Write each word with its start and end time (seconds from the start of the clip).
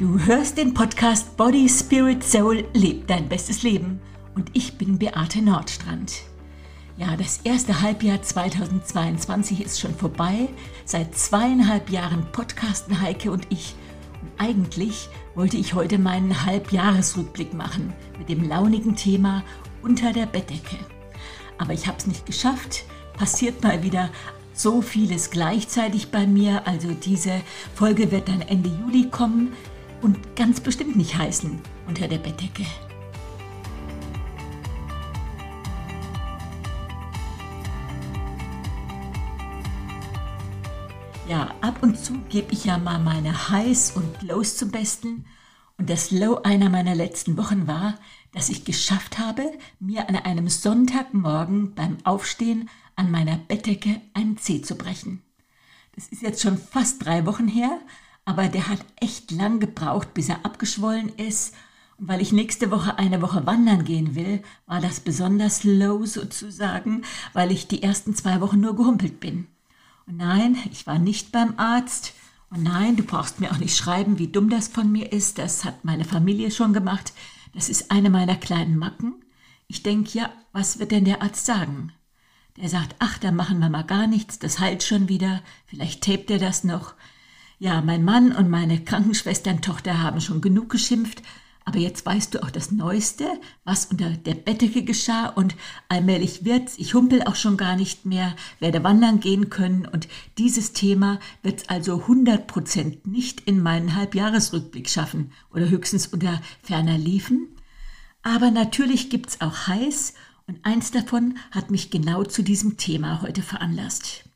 Du 0.00 0.18
hörst 0.18 0.56
den 0.56 0.72
Podcast 0.72 1.36
Body, 1.36 1.68
Spirit, 1.68 2.24
Soul, 2.24 2.64
Leb 2.72 3.06
dein 3.06 3.28
bestes 3.28 3.62
Leben. 3.62 4.00
Und 4.34 4.48
ich 4.54 4.78
bin 4.78 4.98
Beate 4.98 5.42
Nordstrand. 5.42 6.22
Ja, 6.96 7.18
das 7.18 7.40
erste 7.44 7.82
Halbjahr 7.82 8.22
2022 8.22 9.62
ist 9.62 9.78
schon 9.78 9.94
vorbei. 9.94 10.48
Seit 10.86 11.18
zweieinhalb 11.18 11.90
Jahren 11.90 12.24
podcasten 12.32 13.02
Heike 13.02 13.30
und 13.30 13.46
ich. 13.50 13.74
Und 14.22 14.30
eigentlich 14.38 15.10
wollte 15.34 15.58
ich 15.58 15.74
heute 15.74 15.98
meinen 15.98 16.46
Halbjahresrückblick 16.46 17.52
machen 17.52 17.92
mit 18.18 18.30
dem 18.30 18.48
launigen 18.48 18.96
Thema 18.96 19.44
unter 19.82 20.14
der 20.14 20.24
Bettdecke. 20.24 20.78
Aber 21.58 21.74
ich 21.74 21.86
habe 21.86 21.98
es 21.98 22.06
nicht 22.06 22.24
geschafft. 22.24 22.84
Passiert 23.18 23.62
mal 23.62 23.82
wieder 23.82 24.08
so 24.54 24.80
vieles 24.80 25.28
gleichzeitig 25.28 26.10
bei 26.10 26.26
mir. 26.26 26.66
Also 26.66 26.88
diese 26.92 27.42
Folge 27.74 28.10
wird 28.10 28.28
dann 28.28 28.40
Ende 28.40 28.70
Juli 28.70 29.10
kommen 29.10 29.52
und 30.02 30.36
ganz 30.36 30.60
bestimmt 30.60 30.96
nicht 30.96 31.16
heißen 31.16 31.60
unter 31.86 32.08
der 32.08 32.18
Bettdecke. 32.18 32.64
Ja, 41.28 41.54
ab 41.60 41.82
und 41.82 41.96
zu 41.96 42.14
gebe 42.28 42.52
ich 42.52 42.64
ja 42.64 42.76
mal 42.76 42.98
meine 42.98 43.50
Highs 43.50 43.92
und 43.92 44.22
Lows 44.22 44.56
zum 44.56 44.72
Besten. 44.72 45.26
Und 45.78 45.88
das 45.88 46.10
Low 46.10 46.40
einer 46.42 46.68
meiner 46.68 46.96
letzten 46.96 47.36
Wochen 47.36 47.68
war, 47.68 47.94
dass 48.32 48.48
ich 48.48 48.64
geschafft 48.64 49.18
habe, 49.18 49.44
mir 49.78 50.08
an 50.08 50.16
einem 50.16 50.48
Sonntagmorgen 50.48 51.76
beim 51.76 51.98
Aufstehen 52.02 52.68
an 52.96 53.12
meiner 53.12 53.36
Bettdecke 53.36 54.00
einen 54.12 54.38
Zeh 54.38 54.60
zu 54.60 54.74
brechen. 54.74 55.22
Das 55.94 56.08
ist 56.08 56.22
jetzt 56.22 56.42
schon 56.42 56.58
fast 56.58 57.04
drei 57.04 57.24
Wochen 57.26 57.46
her, 57.46 57.78
aber 58.30 58.46
der 58.46 58.68
hat 58.68 58.78
echt 59.00 59.32
lang 59.32 59.58
gebraucht, 59.58 60.14
bis 60.14 60.28
er 60.28 60.44
abgeschwollen 60.44 61.08
ist. 61.16 61.52
Und 61.98 62.06
weil 62.06 62.20
ich 62.20 62.30
nächste 62.30 62.70
Woche 62.70 62.96
eine 62.96 63.22
Woche 63.22 63.44
wandern 63.44 63.82
gehen 63.82 64.14
will, 64.14 64.40
war 64.66 64.80
das 64.80 65.00
besonders 65.00 65.64
low 65.64 66.06
sozusagen, 66.06 67.02
weil 67.32 67.50
ich 67.50 67.66
die 67.66 67.82
ersten 67.82 68.14
zwei 68.14 68.40
Wochen 68.40 68.60
nur 68.60 68.76
gehumpelt 68.76 69.18
bin. 69.18 69.48
Und 70.06 70.18
nein, 70.18 70.56
ich 70.70 70.86
war 70.86 71.00
nicht 71.00 71.32
beim 71.32 71.54
Arzt. 71.56 72.14
Und 72.50 72.62
nein, 72.62 72.94
du 72.94 73.02
brauchst 73.02 73.40
mir 73.40 73.50
auch 73.50 73.58
nicht 73.58 73.76
schreiben, 73.76 74.20
wie 74.20 74.28
dumm 74.28 74.48
das 74.48 74.68
von 74.68 74.92
mir 74.92 75.10
ist. 75.12 75.38
Das 75.38 75.64
hat 75.64 75.84
meine 75.84 76.04
Familie 76.04 76.52
schon 76.52 76.72
gemacht. 76.72 77.12
Das 77.52 77.68
ist 77.68 77.90
eine 77.90 78.10
meiner 78.10 78.36
kleinen 78.36 78.78
Macken. 78.78 79.24
Ich 79.66 79.82
denke, 79.82 80.16
ja, 80.16 80.30
was 80.52 80.78
wird 80.78 80.92
denn 80.92 81.04
der 81.04 81.20
Arzt 81.20 81.46
sagen? 81.46 81.92
Der 82.58 82.68
sagt, 82.68 82.94
ach, 83.00 83.18
da 83.18 83.32
machen 83.32 83.58
wir 83.58 83.70
mal 83.70 83.82
gar 83.82 84.06
nichts, 84.06 84.38
das 84.38 84.60
heilt 84.60 84.84
schon 84.84 85.08
wieder, 85.08 85.42
vielleicht 85.66 86.04
tapet 86.04 86.30
er 86.30 86.38
das 86.38 86.62
noch. 86.62 86.94
Ja, 87.62 87.82
mein 87.82 88.04
Mann 88.04 88.32
und 88.32 88.48
meine 88.48 88.82
Krankenschwestern-Tochter 88.82 90.02
haben 90.02 90.22
schon 90.22 90.40
genug 90.40 90.70
geschimpft, 90.70 91.22
aber 91.66 91.78
jetzt 91.78 92.06
weißt 92.06 92.32
du 92.32 92.42
auch 92.42 92.50
das 92.50 92.70
Neueste, 92.72 93.26
was 93.64 93.84
unter 93.84 94.08
der 94.08 94.32
Bettdecke 94.32 94.82
geschah 94.82 95.26
und 95.26 95.56
allmählich 95.90 96.46
wird's, 96.46 96.78
ich 96.78 96.94
humpel 96.94 97.22
auch 97.24 97.34
schon 97.34 97.58
gar 97.58 97.76
nicht 97.76 98.06
mehr, 98.06 98.34
werde 98.60 98.82
wandern 98.82 99.20
gehen 99.20 99.50
können 99.50 99.84
und 99.84 100.08
dieses 100.38 100.72
Thema 100.72 101.20
wird's 101.42 101.68
also 101.68 102.00
100 102.00 102.46
Prozent 102.46 103.06
nicht 103.06 103.42
in 103.42 103.62
meinen 103.62 103.94
Halbjahresrückblick 103.94 104.88
schaffen 104.88 105.30
oder 105.52 105.68
höchstens 105.68 106.06
unter 106.06 106.40
ferner 106.62 106.96
liefen. 106.96 107.48
Aber 108.22 108.50
natürlich 108.50 109.10
gibt's 109.10 109.42
auch 109.42 109.66
heiß 109.66 110.14
und 110.46 110.64
eins 110.64 110.92
davon 110.92 111.36
hat 111.50 111.70
mich 111.70 111.90
genau 111.90 112.24
zu 112.24 112.42
diesem 112.42 112.78
Thema 112.78 113.20
heute 113.20 113.42
veranlasst. 113.42 114.29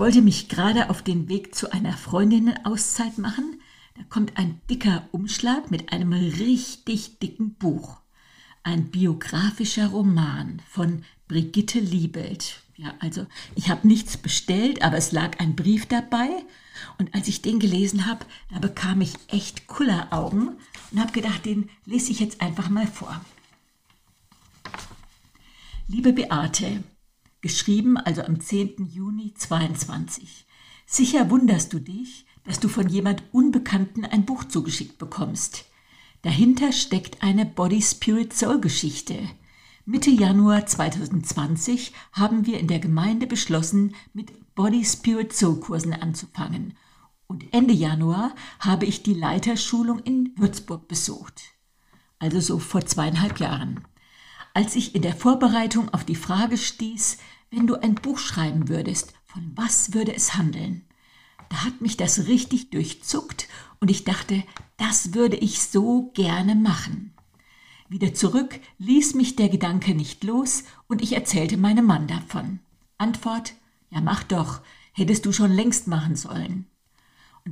Ich 0.00 0.02
wollte 0.02 0.22
mich 0.22 0.48
gerade 0.48 0.88
auf 0.88 1.02
den 1.02 1.28
Weg 1.28 1.54
zu 1.54 1.72
einer 1.72 1.92
Freundinnenauszeit 1.92 3.18
machen. 3.18 3.60
Da 3.98 4.02
kommt 4.08 4.38
ein 4.38 4.58
dicker 4.70 5.06
Umschlag 5.12 5.70
mit 5.70 5.92
einem 5.92 6.14
richtig 6.14 7.18
dicken 7.18 7.52
Buch. 7.56 8.00
Ein 8.62 8.90
biografischer 8.90 9.88
Roman 9.88 10.62
von 10.66 11.04
Brigitte 11.28 11.80
Liebelt. 11.80 12.62
Ja, 12.76 12.94
also 13.00 13.26
ich 13.54 13.68
habe 13.68 13.86
nichts 13.86 14.16
bestellt, 14.16 14.80
aber 14.82 14.96
es 14.96 15.12
lag 15.12 15.38
ein 15.38 15.54
Brief 15.54 15.84
dabei. 15.84 16.30
Und 16.96 17.14
als 17.14 17.28
ich 17.28 17.42
den 17.42 17.58
gelesen 17.60 18.06
habe, 18.06 18.24
da 18.50 18.58
bekam 18.58 19.02
ich 19.02 19.12
echt 19.28 19.66
Kulleraugen 19.66 20.56
und 20.92 20.98
habe 20.98 21.12
gedacht, 21.12 21.44
den 21.44 21.68
lese 21.84 22.10
ich 22.10 22.20
jetzt 22.20 22.40
einfach 22.40 22.70
mal 22.70 22.86
vor. 22.86 23.20
Liebe 25.88 26.14
Beate, 26.14 26.84
geschrieben 27.40 27.96
also 27.96 28.22
am 28.22 28.40
10. 28.40 28.88
Juni 28.90 29.34
22. 29.34 30.46
Sicher 30.86 31.30
wunderst 31.30 31.72
du 31.72 31.78
dich, 31.78 32.26
dass 32.44 32.60
du 32.60 32.68
von 32.68 32.88
jemand 32.88 33.22
Unbekannten 33.32 34.04
ein 34.04 34.24
Buch 34.24 34.44
zugeschickt 34.44 34.98
bekommst. 34.98 35.66
Dahinter 36.22 36.72
steckt 36.72 37.22
eine 37.22 37.46
Body 37.46 37.80
Spirit 37.80 38.32
Soul 38.32 38.60
Geschichte. 38.60 39.18
Mitte 39.86 40.10
Januar 40.10 40.66
2020 40.66 41.92
haben 42.12 42.46
wir 42.46 42.60
in 42.60 42.68
der 42.68 42.78
Gemeinde 42.78 43.26
beschlossen, 43.26 43.94
mit 44.12 44.54
Body 44.54 44.84
Spirit 44.84 45.32
Soul 45.32 45.60
Kursen 45.60 45.94
anzufangen. 45.94 46.76
Und 47.26 47.44
Ende 47.52 47.72
Januar 47.72 48.34
habe 48.58 48.84
ich 48.84 49.02
die 49.02 49.14
Leiterschulung 49.14 50.00
in 50.00 50.32
Würzburg 50.36 50.88
besucht. 50.88 51.40
Also 52.18 52.40
so 52.40 52.58
vor 52.58 52.84
zweieinhalb 52.84 53.40
Jahren 53.40 53.80
als 54.54 54.76
ich 54.76 54.94
in 54.94 55.02
der 55.02 55.14
Vorbereitung 55.14 55.88
auf 55.92 56.04
die 56.04 56.16
Frage 56.16 56.56
stieß, 56.56 57.18
wenn 57.50 57.66
du 57.66 57.76
ein 57.76 57.94
Buch 57.94 58.18
schreiben 58.18 58.68
würdest, 58.68 59.14
von 59.24 59.52
was 59.54 59.92
würde 59.92 60.14
es 60.14 60.34
handeln? 60.34 60.84
Da 61.48 61.64
hat 61.64 61.80
mich 61.80 61.96
das 61.96 62.26
richtig 62.26 62.70
durchzuckt 62.70 63.48
und 63.80 63.90
ich 63.90 64.04
dachte, 64.04 64.42
das 64.76 65.14
würde 65.14 65.36
ich 65.36 65.62
so 65.62 66.10
gerne 66.14 66.54
machen. 66.54 67.12
Wieder 67.88 68.14
zurück 68.14 68.60
ließ 68.78 69.14
mich 69.14 69.34
der 69.34 69.48
Gedanke 69.48 69.94
nicht 69.94 70.22
los 70.22 70.62
und 70.86 71.02
ich 71.02 71.12
erzählte 71.12 71.56
meinem 71.56 71.86
Mann 71.86 72.06
davon. 72.06 72.60
Antwort, 72.98 73.54
ja 73.90 74.00
mach 74.00 74.22
doch, 74.22 74.60
hättest 74.92 75.26
du 75.26 75.32
schon 75.32 75.50
längst 75.50 75.88
machen 75.88 76.14
sollen. 76.14 76.66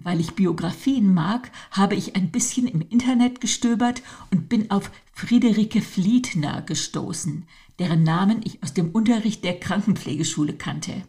Weil 0.05 0.21
ich 0.21 0.33
Biografien 0.33 1.13
mag, 1.13 1.51
habe 1.71 1.95
ich 1.95 2.15
ein 2.15 2.31
bisschen 2.31 2.67
im 2.67 2.81
Internet 2.81 3.41
gestöbert 3.41 4.03
und 4.31 4.49
bin 4.49 4.71
auf 4.71 4.91
Friederike 5.13 5.83
Fliedner 5.83 6.63
gestoßen, 6.63 7.47
deren 7.79 8.03
Namen 8.03 8.41
ich 8.45 8.63
aus 8.63 8.75
dem 8.75 8.91
Unterricht 8.91 9.45
der 9.45 9.59
Krankenpflegeschule 9.59 10.55
kannte. 10.55 11.03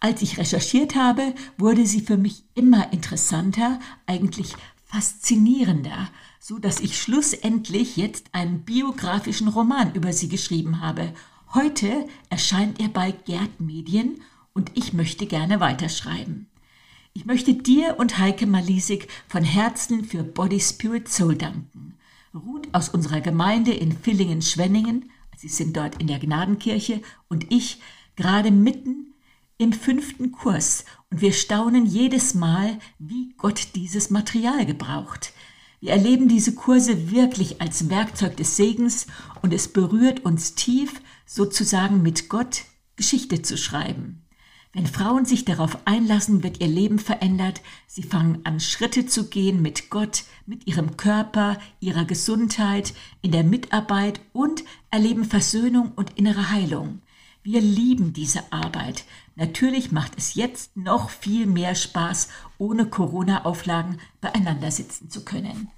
Als 0.00 0.22
ich 0.22 0.38
recherchiert 0.38 0.94
habe, 0.94 1.34
wurde 1.56 1.86
sie 1.86 2.00
für 2.00 2.16
mich 2.16 2.44
immer 2.54 2.92
interessanter, 2.92 3.80
eigentlich 4.06 4.54
faszinierender, 4.84 6.08
so 6.40 6.58
dass 6.58 6.80
ich 6.80 6.98
schlussendlich 6.98 7.96
jetzt 7.96 8.26
einen 8.32 8.62
biografischen 8.62 9.48
Roman 9.48 9.94
über 9.94 10.12
sie 10.12 10.28
geschrieben 10.28 10.80
habe. 10.80 11.12
Heute 11.52 12.06
erscheint 12.30 12.80
er 12.80 12.88
bei 12.88 13.10
Gerd 13.10 13.60
Medien 13.60 14.22
und 14.54 14.70
ich 14.74 14.92
möchte 14.92 15.26
gerne 15.26 15.60
weiterschreiben. 15.60 16.46
Ich 17.14 17.24
möchte 17.24 17.54
dir 17.54 17.96
und 17.98 18.18
Heike 18.18 18.46
Malisik 18.46 19.08
von 19.28 19.42
Herzen 19.42 20.04
für 20.04 20.22
Body 20.22 20.60
Spirit 20.60 21.08
Soul 21.08 21.36
danken. 21.36 21.94
Ruth 22.34 22.68
aus 22.72 22.88
unserer 22.88 23.20
Gemeinde 23.20 23.72
in 23.72 23.92
Villingen-Schwenningen, 23.92 25.10
Sie 25.36 25.48
sind 25.48 25.76
dort 25.76 26.00
in 26.00 26.08
der 26.08 26.18
Gnadenkirche, 26.18 27.00
und 27.28 27.46
ich 27.50 27.80
gerade 28.16 28.50
mitten 28.50 29.14
im 29.56 29.72
fünften 29.72 30.32
Kurs 30.32 30.84
und 31.10 31.20
wir 31.20 31.32
staunen 31.32 31.86
jedes 31.86 32.34
Mal, 32.34 32.78
wie 32.98 33.34
Gott 33.36 33.68
dieses 33.74 34.10
Material 34.10 34.66
gebraucht. 34.66 35.32
Wir 35.80 35.92
erleben 35.92 36.28
diese 36.28 36.54
Kurse 36.54 37.10
wirklich 37.10 37.60
als 37.60 37.88
Werkzeug 37.88 38.36
des 38.36 38.56
Segens 38.56 39.06
und 39.42 39.52
es 39.52 39.68
berührt 39.68 40.24
uns 40.24 40.54
tief, 40.54 41.00
sozusagen 41.24 42.02
mit 42.02 42.28
Gott 42.28 42.62
Geschichte 42.96 43.42
zu 43.42 43.56
schreiben. 43.56 44.22
Wenn 44.72 44.86
Frauen 44.86 45.24
sich 45.24 45.44
darauf 45.44 45.78
einlassen, 45.86 46.42
wird 46.42 46.60
ihr 46.60 46.68
Leben 46.68 46.98
verändert. 46.98 47.62
Sie 47.86 48.02
fangen 48.02 48.40
an, 48.44 48.60
Schritte 48.60 49.06
zu 49.06 49.28
gehen 49.28 49.62
mit 49.62 49.88
Gott, 49.88 50.24
mit 50.46 50.66
ihrem 50.66 50.96
Körper, 50.96 51.58
ihrer 51.80 52.04
Gesundheit, 52.04 52.92
in 53.22 53.32
der 53.32 53.44
Mitarbeit 53.44 54.20
und 54.32 54.64
erleben 54.90 55.24
Versöhnung 55.24 55.92
und 55.96 56.18
innere 56.18 56.50
Heilung. 56.50 57.00
Wir 57.42 57.62
lieben 57.62 58.12
diese 58.12 58.52
Arbeit. 58.52 59.04
Natürlich 59.36 59.90
macht 59.90 60.12
es 60.18 60.34
jetzt 60.34 60.76
noch 60.76 61.08
viel 61.08 61.46
mehr 61.46 61.74
Spaß, 61.74 62.28
ohne 62.58 62.84
Corona-Auflagen 62.86 64.00
beieinander 64.20 64.70
sitzen 64.70 65.08
zu 65.08 65.24
können. 65.24 65.70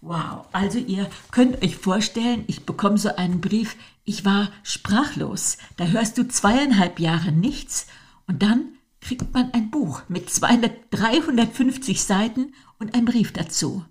Wow, 0.00 0.46
also 0.52 0.78
ihr 0.78 1.10
könnt 1.30 1.62
euch 1.62 1.76
vorstellen, 1.76 2.44
ich 2.46 2.64
bekomme 2.64 2.96
so 2.96 3.14
einen 3.16 3.42
Brief, 3.42 3.76
ich 4.04 4.24
war 4.24 4.50
sprachlos. 4.62 5.58
Da 5.76 5.84
hörst 5.84 6.16
du 6.16 6.26
zweieinhalb 6.26 7.00
Jahre 7.00 7.32
nichts 7.32 7.86
und 8.30 8.42
dann 8.44 8.76
kriegt 9.00 9.34
man 9.34 9.50
ein 9.52 9.72
Buch 9.72 10.02
mit 10.08 10.30
200, 10.30 10.72
350 10.90 12.00
Seiten 12.00 12.54
und 12.78 12.94
ein 12.94 13.04
Brief 13.04 13.32
dazu. 13.32 13.84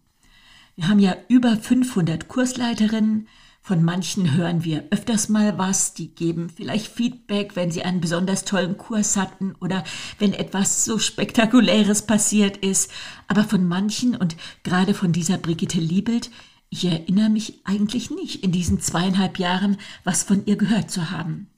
Wir 0.78 0.88
haben 0.88 1.00
ja 1.00 1.14
über 1.28 1.58
500 1.58 2.30
Kursleiterinnen, 2.30 3.28
Von 3.62 3.84
manchen 3.84 4.34
hören 4.34 4.64
wir 4.64 4.86
öfters 4.92 5.28
mal 5.28 5.58
was, 5.58 5.94
die 5.94 6.16
geben 6.16 6.50
vielleicht 6.50 6.88
Feedback, 6.88 7.58
wenn 7.58 7.70
sie 7.70 7.84
einen 7.84 8.00
besonders 8.00 8.46
tollen 8.46 8.78
Kurs 8.78 9.18
hatten 9.18 9.56
oder 9.60 9.84
wenn 10.20 10.32
etwas 10.32 10.86
so 10.86 10.98
spektakuläres 10.98 12.04
passiert 12.04 12.56
ist. 12.58 12.90
Aber 13.28 13.44
von 13.44 13.68
manchen 13.68 14.16
und 14.16 14.38
gerade 14.64 14.94
von 14.94 15.12
dieser 15.12 15.38
Brigitte 15.38 15.82
Liebelt, 15.82 16.32
ich 16.70 16.86
erinnere 16.86 17.30
mich 17.30 17.60
eigentlich 17.66 18.10
nicht 18.10 18.42
in 18.42 18.54
diesen 18.54 18.80
zweieinhalb 18.80 19.38
Jahren, 19.38 19.76
was 20.06 20.24
von 20.24 20.46
ihr 20.46 20.56
gehört 20.56 20.90
zu 20.90 21.12
haben. 21.12 21.50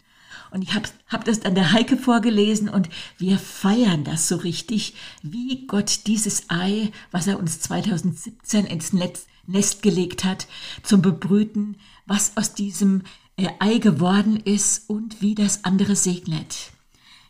Und 0.51 0.62
ich 0.62 0.74
habe 0.74 0.88
hab 1.07 1.25
das 1.25 1.44
an 1.45 1.56
der 1.56 1.71
Heike 1.71 1.98
vorgelesen 1.98 2.69
und 2.69 2.89
wir 3.18 3.39
feiern 3.39 4.03
das 4.03 4.27
so 4.27 4.36
richtig, 4.36 4.95
wie 5.24 5.65
Gott 5.65 6.01
dieses 6.07 6.50
Ei, 6.50 6.92
was 7.12 7.27
er 7.27 7.39
uns 7.39 7.62
2017 7.62 8.65
ins 8.65 8.94
Netz, 8.94 9.27
Nest 9.48 9.81
gelegt 9.81 10.24
hat, 10.24 10.48
zum 10.83 11.01
Bebrüten, 11.01 11.77
was 12.06 12.38
aus 12.38 12.53
diesem 12.53 13.03
äh, 13.38 13.48
Ei 13.59 13.80
geworden 13.80 14.38
ist 14.38 14.89
und 14.89 15.21
wie 15.21 15.36
das 15.36 15.63
andere 15.63 15.95
segnet. 15.95 16.71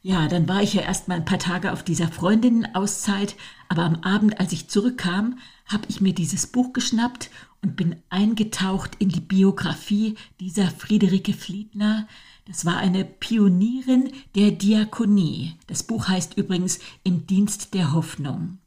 Ja, 0.03 0.27
dann 0.27 0.47
war 0.47 0.63
ich 0.63 0.73
ja 0.73 0.81
erst 0.81 1.07
mal 1.07 1.15
ein 1.15 1.25
paar 1.25 1.39
Tage 1.39 1.71
auf 1.71 1.83
dieser 1.83 2.07
Freundinnenauszeit, 2.07 3.35
aber 3.69 3.83
am 3.83 3.95
Abend, 4.01 4.39
als 4.39 4.51
ich 4.51 4.67
zurückkam, 4.67 5.37
habe 5.67 5.83
ich 5.89 6.01
mir 6.01 6.13
dieses 6.13 6.47
Buch 6.47 6.73
geschnappt 6.73 7.29
und 7.61 7.75
bin 7.75 7.97
eingetaucht 8.09 8.95
in 8.97 9.09
die 9.09 9.21
Biografie 9.21 10.15
dieser 10.39 10.71
Friederike 10.71 11.33
Fliedner. 11.33 12.07
Das 12.45 12.65
war 12.65 12.77
eine 12.77 13.05
Pionierin 13.05 14.11
der 14.35 14.51
Diakonie. 14.51 15.55
Das 15.67 15.83
Buch 15.83 16.07
heißt 16.07 16.37
übrigens 16.37 16.79
Im 17.03 17.27
Dienst 17.27 17.73
der 17.73 17.93
Hoffnung. 17.93 18.57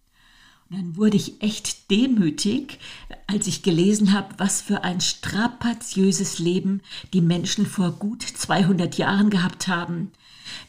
Und 0.71 0.79
dann 0.79 0.97
wurde 0.97 1.17
ich 1.17 1.43
echt 1.43 1.91
demütig, 1.91 2.79
als 3.27 3.47
ich 3.47 3.63
gelesen 3.63 4.13
habe, 4.13 4.35
was 4.39 4.63
für 4.63 4.83
ein 4.83 5.01
strapaziöses 5.01 6.39
Leben 6.39 6.81
die 7.13 7.21
Menschen 7.21 7.67
vor 7.67 7.93
gut 7.93 8.23
200 8.23 8.97
Jahren 8.97 9.29
gehabt 9.29 9.69
haben, 9.69 10.13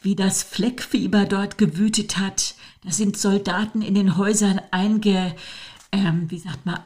wie 0.02 0.14
das 0.14 0.42
Fleckfieber 0.42 1.24
dort 1.24 1.58
gewütet 1.58 2.18
hat. 2.18 2.54
Da 2.84 2.90
sind 2.90 3.16
Soldaten 3.16 3.82
in 3.82 3.94
den 3.94 4.16
Häusern 4.16 4.60
einge, 4.70 5.34
ähm, 5.92 6.30
wie 6.30 6.38
sagt 6.38 6.66
man, 6.66 6.80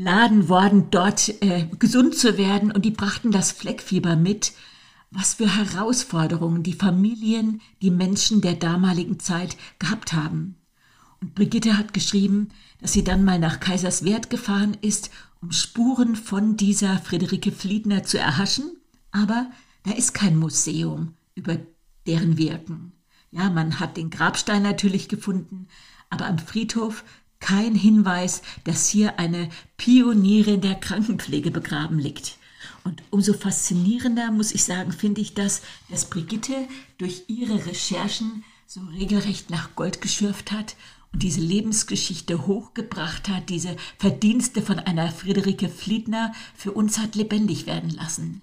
eingeladen 0.00 0.48
worden, 0.48 0.86
dort 0.90 1.28
äh, 1.42 1.66
gesund 1.78 2.16
zu 2.16 2.38
werden 2.38 2.72
und 2.72 2.84
die 2.84 2.90
brachten 2.90 3.30
das 3.30 3.52
Fleckfieber 3.52 4.16
mit. 4.16 4.52
Was 5.10 5.34
für 5.34 5.56
Herausforderungen 5.56 6.62
die 6.62 6.72
Familien, 6.72 7.60
die 7.82 7.90
Menschen 7.90 8.40
der 8.40 8.54
damaligen 8.54 9.18
Zeit 9.18 9.56
gehabt 9.80 10.12
haben. 10.12 10.54
Und 11.20 11.34
Brigitte 11.34 11.76
hat 11.76 11.92
geschrieben, 11.92 12.50
dass 12.80 12.92
sie 12.92 13.02
dann 13.02 13.24
mal 13.24 13.38
nach 13.38 13.58
Kaiserswerth 13.58 14.30
gefahren 14.30 14.76
ist, 14.80 15.10
um 15.42 15.50
Spuren 15.50 16.14
von 16.14 16.56
dieser 16.56 16.98
Friederike 16.98 17.50
Fliedner 17.50 18.04
zu 18.04 18.18
erhaschen. 18.18 18.70
Aber 19.10 19.50
da 19.82 19.92
ist 19.92 20.14
kein 20.14 20.38
Museum 20.38 21.14
über 21.34 21.58
deren 22.06 22.38
Wirken. 22.38 22.92
Ja, 23.32 23.50
man 23.50 23.80
hat 23.80 23.96
den 23.96 24.10
Grabstein 24.10 24.62
natürlich 24.62 25.08
gefunden, 25.08 25.66
aber 26.08 26.26
am 26.26 26.38
Friedhof 26.38 27.04
kein 27.40 27.74
Hinweis, 27.74 28.42
dass 28.64 28.88
hier 28.88 29.18
eine 29.18 29.48
Pionierin 29.76 30.60
der 30.60 30.74
Krankenpflege 30.74 31.50
begraben 31.50 31.98
liegt. 31.98 32.38
Und 32.84 33.02
umso 33.10 33.32
faszinierender 33.34 34.30
muss 34.30 34.52
ich 34.52 34.64
sagen, 34.64 34.92
finde 34.92 35.20
ich 35.20 35.34
das, 35.34 35.62
dass 35.88 36.08
Brigitte 36.08 36.54
durch 36.98 37.24
ihre 37.28 37.66
Recherchen 37.66 38.44
so 38.66 38.80
regelrecht 38.92 39.50
nach 39.50 39.74
Gold 39.74 40.00
geschürft 40.00 40.52
hat 40.52 40.76
und 41.12 41.22
diese 41.22 41.40
Lebensgeschichte 41.40 42.46
hochgebracht 42.46 43.28
hat, 43.28 43.50
diese 43.50 43.76
Verdienste 43.98 44.62
von 44.62 44.78
einer 44.78 45.10
Friederike 45.10 45.68
Fliedner 45.68 46.32
für 46.54 46.72
uns 46.72 46.98
hat 46.98 47.16
lebendig 47.16 47.66
werden 47.66 47.90
lassen. 47.90 48.42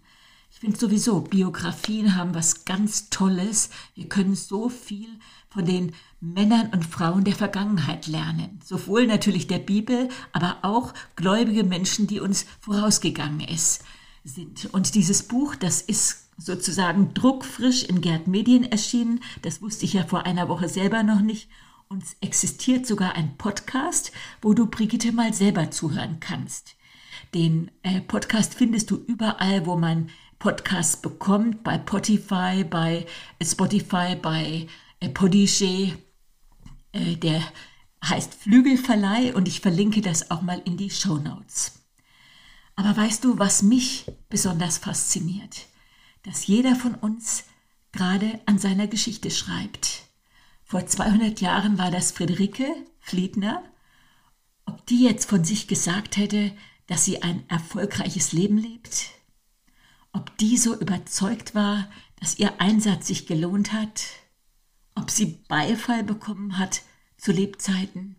Ich 0.57 0.61
finde 0.61 0.79
sowieso, 0.79 1.21
Biografien 1.21 2.15
haben 2.15 2.33
was 2.33 2.65
ganz 2.65 3.11
Tolles. 3.11 3.69
Wir 3.93 4.09
können 4.09 4.33
so 4.33 4.69
viel 4.69 5.07
von 5.49 5.65
den 5.65 5.93
Männern 6.19 6.71
und 6.73 6.83
Frauen 6.83 7.23
der 7.23 7.35
Vergangenheit 7.35 8.07
lernen. 8.07 8.59
Sowohl 8.65 9.05
natürlich 9.05 9.45
der 9.45 9.59
Bibel, 9.59 10.09
aber 10.31 10.57
auch 10.63 10.95
gläubige 11.15 11.63
Menschen, 11.63 12.07
die 12.07 12.19
uns 12.19 12.47
vorausgegangen 12.59 13.41
ist, 13.41 13.83
sind. 14.23 14.73
Und 14.73 14.95
dieses 14.95 15.27
Buch, 15.27 15.53
das 15.53 15.79
ist 15.83 16.27
sozusagen 16.39 17.13
druckfrisch 17.13 17.83
in 17.83 18.01
Gerd 18.01 18.25
Medien 18.25 18.63
erschienen. 18.63 19.19
Das 19.43 19.61
wusste 19.61 19.85
ich 19.85 19.93
ja 19.93 20.05
vor 20.05 20.25
einer 20.25 20.49
Woche 20.49 20.69
selber 20.69 21.03
noch 21.03 21.21
nicht. 21.21 21.49
Und 21.87 22.01
es 22.01 22.17
existiert 22.19 22.87
sogar 22.87 23.13
ein 23.13 23.37
Podcast, 23.37 24.11
wo 24.41 24.55
du 24.55 24.65
Brigitte 24.65 25.11
mal 25.11 25.35
selber 25.35 25.69
zuhören 25.69 26.19
kannst. 26.19 26.77
Den 27.35 27.69
äh, 27.83 28.01
Podcast 28.01 28.55
findest 28.55 28.89
du 28.89 28.95
überall, 28.95 29.67
wo 29.67 29.75
man 29.75 30.09
Podcasts 30.39 30.97
bekommt, 30.97 31.63
bei 31.63 31.77
Spotify, 31.77 32.63
bei 32.63 33.05
äh, 33.39 33.45
Spotify, 33.45 34.15
bei 34.15 34.67
äh. 34.99 35.93
Äh, 36.91 37.15
der 37.15 37.41
heißt 38.03 38.33
Flügelverleih 38.33 39.33
und 39.33 39.47
ich 39.47 39.59
verlinke 39.59 40.01
das 40.01 40.31
auch 40.31 40.41
mal 40.41 40.61
in 40.65 40.77
die 40.77 40.89
Show 40.89 41.17
Notes. 41.17 41.83
Aber 42.75 42.95
weißt 42.95 43.23
du, 43.23 43.39
was 43.39 43.63
mich 43.63 44.05
besonders 44.29 44.77
fasziniert? 44.77 45.65
Dass 46.23 46.47
jeder 46.47 46.75
von 46.75 46.93
uns 46.95 47.45
gerade 47.91 48.39
an 48.45 48.59
seiner 48.59 48.87
Geschichte 48.87 49.31
schreibt. 49.31 50.03
Vor 50.63 50.85
200 50.85 51.41
Jahren 51.41 51.77
war 51.77 51.89
das 51.89 52.11
Friederike 52.11 52.67
Fliedner. 52.99 53.63
Ob 54.65 54.85
die 54.85 55.03
jetzt 55.03 55.29
von 55.29 55.43
sich 55.43 55.67
gesagt 55.67 56.17
hätte, 56.17 56.51
dass 56.87 57.05
sie 57.05 57.23
ein 57.23 57.43
erfolgreiches 57.49 58.31
Leben 58.33 58.57
lebt? 58.57 59.16
Ob 60.13 60.37
die 60.37 60.57
so 60.57 60.79
überzeugt 60.79 61.55
war, 61.55 61.89
dass 62.19 62.39
ihr 62.39 62.59
Einsatz 62.59 63.07
sich 63.07 63.27
gelohnt 63.27 63.73
hat? 63.73 64.03
Ob 64.95 65.11
sie 65.11 65.43
Beifall 65.47 66.03
bekommen 66.03 66.57
hat 66.57 66.81
zu 67.17 67.31
Lebzeiten? 67.31 68.15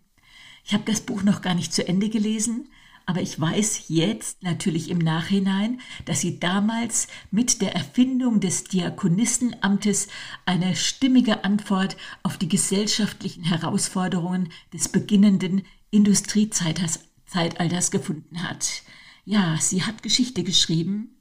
Ich 0.63 0.73
habe 0.73 0.85
das 0.85 1.01
Buch 1.01 1.23
noch 1.23 1.41
gar 1.41 1.55
nicht 1.55 1.73
zu 1.73 1.85
Ende 1.87 2.09
gelesen, 2.09 2.69
aber 3.05 3.21
ich 3.23 3.41
weiß 3.41 3.85
jetzt 3.87 4.43
natürlich 4.43 4.91
im 4.91 4.99
Nachhinein, 4.99 5.81
dass 6.05 6.21
sie 6.21 6.39
damals 6.39 7.07
mit 7.31 7.59
der 7.59 7.73
Erfindung 7.73 8.39
des 8.39 8.65
Diakonistenamtes 8.65 10.09
eine 10.45 10.75
stimmige 10.75 11.43
Antwort 11.43 11.97
auf 12.21 12.37
die 12.37 12.47
gesellschaftlichen 12.47 13.45
Herausforderungen 13.45 14.51
des 14.71 14.89
beginnenden 14.89 15.63
Industriezeitalters 15.89 17.89
gefunden 17.89 18.43
hat. 18.43 18.83
Ja, 19.25 19.57
sie 19.59 19.81
hat 19.81 20.03
Geschichte 20.03 20.43
geschrieben 20.43 21.15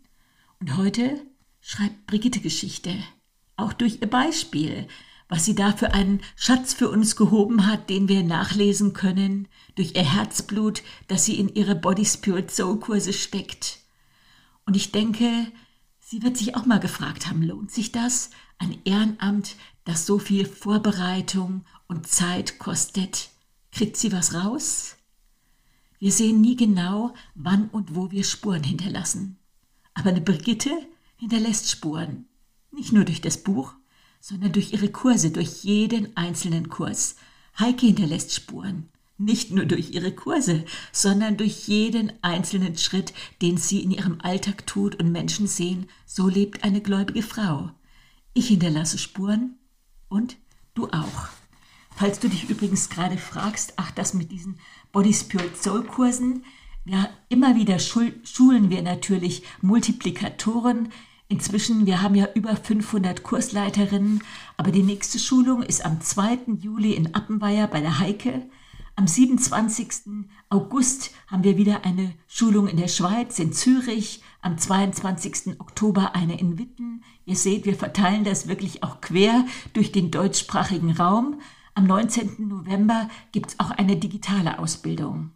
und 0.61 0.77
heute 0.77 1.21
schreibt 1.61 2.07
Brigitte 2.07 2.41
Geschichte, 2.41 2.95
auch 3.57 3.73
durch 3.73 4.01
ihr 4.01 4.09
Beispiel, 4.09 4.89
was 5.29 5.45
sie 5.45 5.55
da 5.55 5.73
für 5.73 5.93
einen 5.93 6.21
Schatz 6.37 6.73
für 6.73 6.89
uns 6.89 7.15
gehoben 7.15 7.67
hat, 7.67 7.91
den 7.91 8.09
wir 8.09 8.23
nachlesen 8.23 8.95
können, 8.95 9.47
durch 9.75 9.95
ihr 9.95 10.05
Herzblut, 10.05 10.83
das 11.07 11.25
sie 11.25 11.39
in 11.39 11.49
ihre 11.55 11.75
Body 11.75 12.05
Spirit 12.05 12.51
Soul 12.51 12.81
Kurse 12.81 13.13
steckt. 13.13 13.81
Und 14.65 14.75
ich 14.75 14.91
denke, 14.91 15.31
sie 16.01 16.23
wird 16.23 16.37
sich 16.37 16.57
auch 16.57 16.67
mal 16.67 16.81
gefragt 16.81 17.27
haben, 17.27 17.43
lohnt 17.43 17.71
sich 17.71 17.93
das? 17.93 18.31
Ein 18.59 18.79
Ehrenamt, 18.85 19.57
das 19.85 20.07
so 20.07 20.19
viel 20.19 20.47
Vorbereitung 20.47 21.65
und 21.87 22.07
Zeit 22.07 22.59
kostet, 22.59 23.29
kriegt 23.71 23.97
sie 23.97 24.13
was 24.13 24.35
raus? 24.35 24.97
Wir 25.99 26.13
sehen 26.13 26.41
nie 26.41 26.57
genau, 26.57 27.15
wann 27.35 27.69
und 27.69 27.95
wo 27.95 28.11
wir 28.11 28.25
Spuren 28.25 28.63
hinterlassen. 28.63 29.39
Aber 29.99 30.11
eine 30.11 30.21
Brigitte 30.21 30.71
hinterlässt 31.17 31.69
Spuren. 31.69 32.27
Nicht 32.71 32.93
nur 32.93 33.05
durch 33.05 33.21
das 33.21 33.39
Buch, 33.39 33.75
sondern 34.21 34.53
durch 34.53 34.73
ihre 34.73 34.91
Kurse, 34.91 35.33
durch 35.33 35.65
jeden 35.65 36.17
einzelnen 36.17 36.69
Kurs. 36.69 37.17
Heike 37.59 37.87
hinterlässt 37.87 38.33
Spuren. 38.33 38.91
Nicht 39.17 39.51
nur 39.51 39.65
durch 39.65 39.91
ihre 39.91 40.13
Kurse, 40.13 40.65
sondern 40.93 41.37
durch 41.37 41.67
jeden 41.67 42.13
einzelnen 42.23 42.79
Schritt, 42.79 43.13
den 43.43 43.57
sie 43.57 43.83
in 43.83 43.91
ihrem 43.91 44.21
Alltag 44.21 44.69
tut 44.69 44.95
und 44.95 45.11
Menschen 45.11 45.49
sehen, 45.49 45.89
so 46.07 46.29
lebt 46.29 46.63
eine 46.63 46.81
gläubige 46.81 47.25
Frau. 47.25 47.73
Ich 48.35 48.47
hinterlasse 48.47 48.99
Spuren 48.99 49.57
und 50.09 50.37
du 50.75 50.87
auch. 50.91 51.27
Falls 51.97 52.21
du 52.21 52.29
dich 52.29 52.49
übrigens 52.49 52.89
gerade 52.89 53.19
fragst, 53.19 53.73
ach, 53.75 53.91
das 53.91 54.15
mit 54.15 54.31
diesen 54.31 54.61
Body 54.93 55.13
Spirit 55.13 55.61
Soul 55.61 55.83
Kursen, 55.83 56.45
ja, 56.89 57.09
immer 57.29 57.55
wieder 57.55 57.79
schulen 57.79 58.71
wir 58.71 58.83
natürlich 58.83 59.43
Multiplikatoren, 59.63 60.91
Inzwischen, 61.31 61.85
wir 61.85 62.01
haben 62.01 62.15
ja 62.15 62.27
über 62.35 62.57
500 62.57 63.23
Kursleiterinnen, 63.23 64.25
aber 64.57 64.71
die 64.71 64.83
nächste 64.83 65.19
Schulung 65.19 65.63
ist 65.63 65.85
am 65.85 66.01
2. 66.01 66.39
Juli 66.59 66.95
in 66.95 67.15
Appenweier 67.15 67.67
bei 67.67 67.83
der 67.83 67.99
Heike. 67.99 68.47
Am 68.97 69.07
27. 69.07 70.25
August 70.49 71.11
haben 71.27 71.45
wir 71.45 71.59
wieder 71.59 71.85
eine 71.85 72.15
Schulung 72.27 72.67
in 72.67 72.79
der 72.79 72.89
Schweiz, 72.89 73.39
in 73.39 73.53
Zürich. 73.53 74.23
Am 74.41 74.57
22. 74.57 75.61
Oktober 75.61 76.15
eine 76.15 76.41
in 76.41 76.59
Witten. 76.59 77.05
Ihr 77.27 77.37
seht, 77.37 77.67
wir 77.67 77.75
verteilen 77.75 78.25
das 78.25 78.49
wirklich 78.49 78.83
auch 78.83 79.03
quer 79.03 79.45
durch 79.75 79.93
den 79.93 80.11
deutschsprachigen 80.11 80.93
Raum. 80.93 81.43
Am 81.75 81.85
19. 81.85 82.49
November 82.49 83.11
gibt 83.33 83.51
es 83.51 83.61
auch 83.61 83.71
eine 83.71 83.97
digitale 83.97 84.59
Ausbildung. 84.59 85.33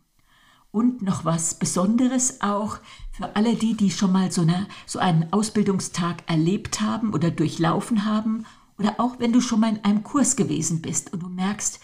Und 0.72 1.02
noch 1.02 1.24
was 1.24 1.54
Besonderes 1.54 2.40
auch 2.40 2.78
für 3.12 3.36
alle 3.36 3.54
die, 3.54 3.76
die 3.76 3.90
schon 3.90 4.10
mal 4.10 4.32
so, 4.32 4.42
eine, 4.42 4.66
so 4.86 4.98
einen 4.98 5.32
Ausbildungstag 5.32 6.24
erlebt 6.26 6.80
haben 6.80 7.12
oder 7.12 7.30
durchlaufen 7.30 8.04
haben 8.04 8.46
oder 8.78 8.98
auch 8.98 9.20
wenn 9.20 9.32
du 9.32 9.40
schon 9.40 9.60
mal 9.60 9.68
in 9.76 9.84
einem 9.84 10.02
Kurs 10.02 10.34
gewesen 10.34 10.82
bist 10.82 11.12
und 11.12 11.22
du 11.22 11.28
merkst, 11.28 11.78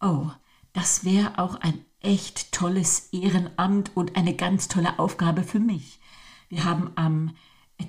oh, 0.00 0.30
das 0.72 1.04
wäre 1.04 1.38
auch 1.38 1.56
ein 1.56 1.84
echt 2.00 2.52
tolles 2.52 3.10
Ehrenamt 3.12 3.90
und 3.94 4.16
eine 4.16 4.34
ganz 4.34 4.68
tolle 4.68 4.98
Aufgabe 4.98 5.42
für 5.42 5.60
mich. 5.60 6.00
Wir 6.48 6.64
haben 6.64 6.90
am 6.96 7.32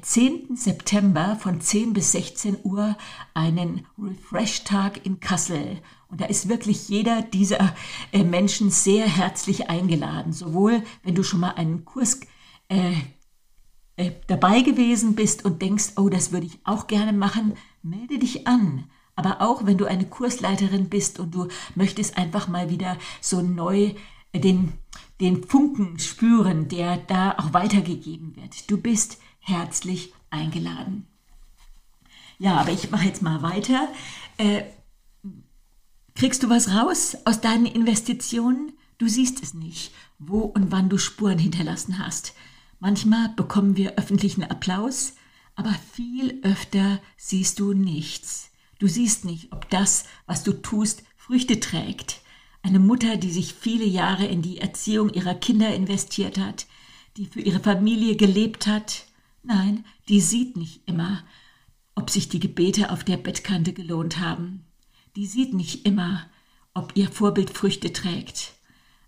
10. 0.01 0.55
September 0.55 1.35
von 1.37 1.59
10 1.59 1.93
bis 1.93 2.11
16 2.11 2.57
Uhr 2.63 2.97
einen 3.33 3.85
Refresh-Tag 3.97 5.05
in 5.05 5.19
Kassel. 5.19 5.81
Und 6.11 6.19
da 6.19 6.25
ist 6.25 6.49
wirklich 6.49 6.89
jeder 6.89 7.21
dieser 7.21 7.73
äh, 8.11 8.23
Menschen 8.23 8.69
sehr 8.69 9.07
herzlich 9.07 9.69
eingeladen. 9.69 10.33
Sowohl 10.33 10.83
wenn 11.03 11.15
du 11.15 11.23
schon 11.23 11.39
mal 11.39 11.51
einen 11.51 11.85
Kurs 11.85 12.19
äh, 12.67 12.93
äh, 13.95 14.11
dabei 14.27 14.61
gewesen 14.61 15.15
bist 15.15 15.45
und 15.45 15.61
denkst, 15.61 15.93
oh, 15.95 16.09
das 16.09 16.33
würde 16.33 16.47
ich 16.47 16.59
auch 16.65 16.87
gerne 16.87 17.13
machen, 17.13 17.53
melde 17.81 18.19
dich 18.19 18.45
an. 18.45 18.89
Aber 19.15 19.41
auch 19.41 19.65
wenn 19.65 19.77
du 19.77 19.85
eine 19.85 20.05
Kursleiterin 20.05 20.89
bist 20.89 21.19
und 21.19 21.33
du 21.33 21.47
möchtest 21.75 22.17
einfach 22.17 22.47
mal 22.47 22.69
wieder 22.69 22.97
so 23.21 23.41
neu 23.41 23.93
äh, 24.33 24.39
den, 24.39 24.73
den 25.21 25.43
Funken 25.45 25.97
spüren, 25.97 26.67
der 26.67 26.97
da 26.97 27.31
auch 27.37 27.53
weitergegeben 27.53 28.35
wird. 28.35 28.69
Du 28.69 28.77
bist 28.77 29.17
herzlich 29.39 30.13
eingeladen. 30.29 31.07
Ja, 32.37 32.57
aber 32.57 32.71
ich 32.71 32.89
mache 32.91 33.05
jetzt 33.05 33.21
mal 33.21 33.41
weiter. 33.43 33.87
Kriegst 36.15 36.43
du 36.43 36.49
was 36.49 36.73
raus 36.73 37.17
aus 37.25 37.41
deinen 37.41 37.65
Investitionen? 37.65 38.73
Du 38.97 39.07
siehst 39.07 39.41
es 39.41 39.53
nicht, 39.53 39.91
wo 40.19 40.39
und 40.39 40.71
wann 40.71 40.89
du 40.89 40.97
Spuren 40.97 41.39
hinterlassen 41.39 41.99
hast. 41.99 42.33
Manchmal 42.79 43.29
bekommen 43.29 43.77
wir 43.77 43.97
öffentlichen 43.97 44.43
Applaus, 44.43 45.15
aber 45.55 45.75
viel 45.93 46.39
öfter 46.43 46.99
siehst 47.17 47.59
du 47.59 47.73
nichts. 47.73 48.51
Du 48.79 48.87
siehst 48.87 49.25
nicht, 49.25 49.51
ob 49.53 49.69
das, 49.69 50.05
was 50.25 50.43
du 50.43 50.53
tust, 50.53 51.03
Früchte 51.15 51.59
trägt. 51.59 52.21
Eine 52.63 52.79
Mutter, 52.79 53.17
die 53.17 53.31
sich 53.31 53.53
viele 53.53 53.85
Jahre 53.85 54.25
in 54.25 54.41
die 54.41 54.59
Erziehung 54.59 55.09
ihrer 55.09 55.35
Kinder 55.35 55.73
investiert 55.73 56.37
hat, 56.37 56.67
die 57.17 57.25
für 57.25 57.41
ihre 57.41 57.59
Familie 57.59 58.15
gelebt 58.15 58.67
hat, 58.67 59.05
Nein, 59.43 59.85
die 60.07 60.21
sieht 60.21 60.55
nicht 60.55 60.87
immer, 60.87 61.23
ob 61.95 62.09
sich 62.09 62.29
die 62.29 62.39
Gebete 62.39 62.91
auf 62.91 63.03
der 63.03 63.17
Bettkante 63.17 63.73
gelohnt 63.73 64.19
haben. 64.19 64.65
Die 65.15 65.25
sieht 65.25 65.53
nicht 65.53 65.85
immer, 65.85 66.25
ob 66.73 66.93
ihr 66.95 67.09
Vorbild 67.09 67.49
Früchte 67.49 67.91
trägt. 67.91 68.53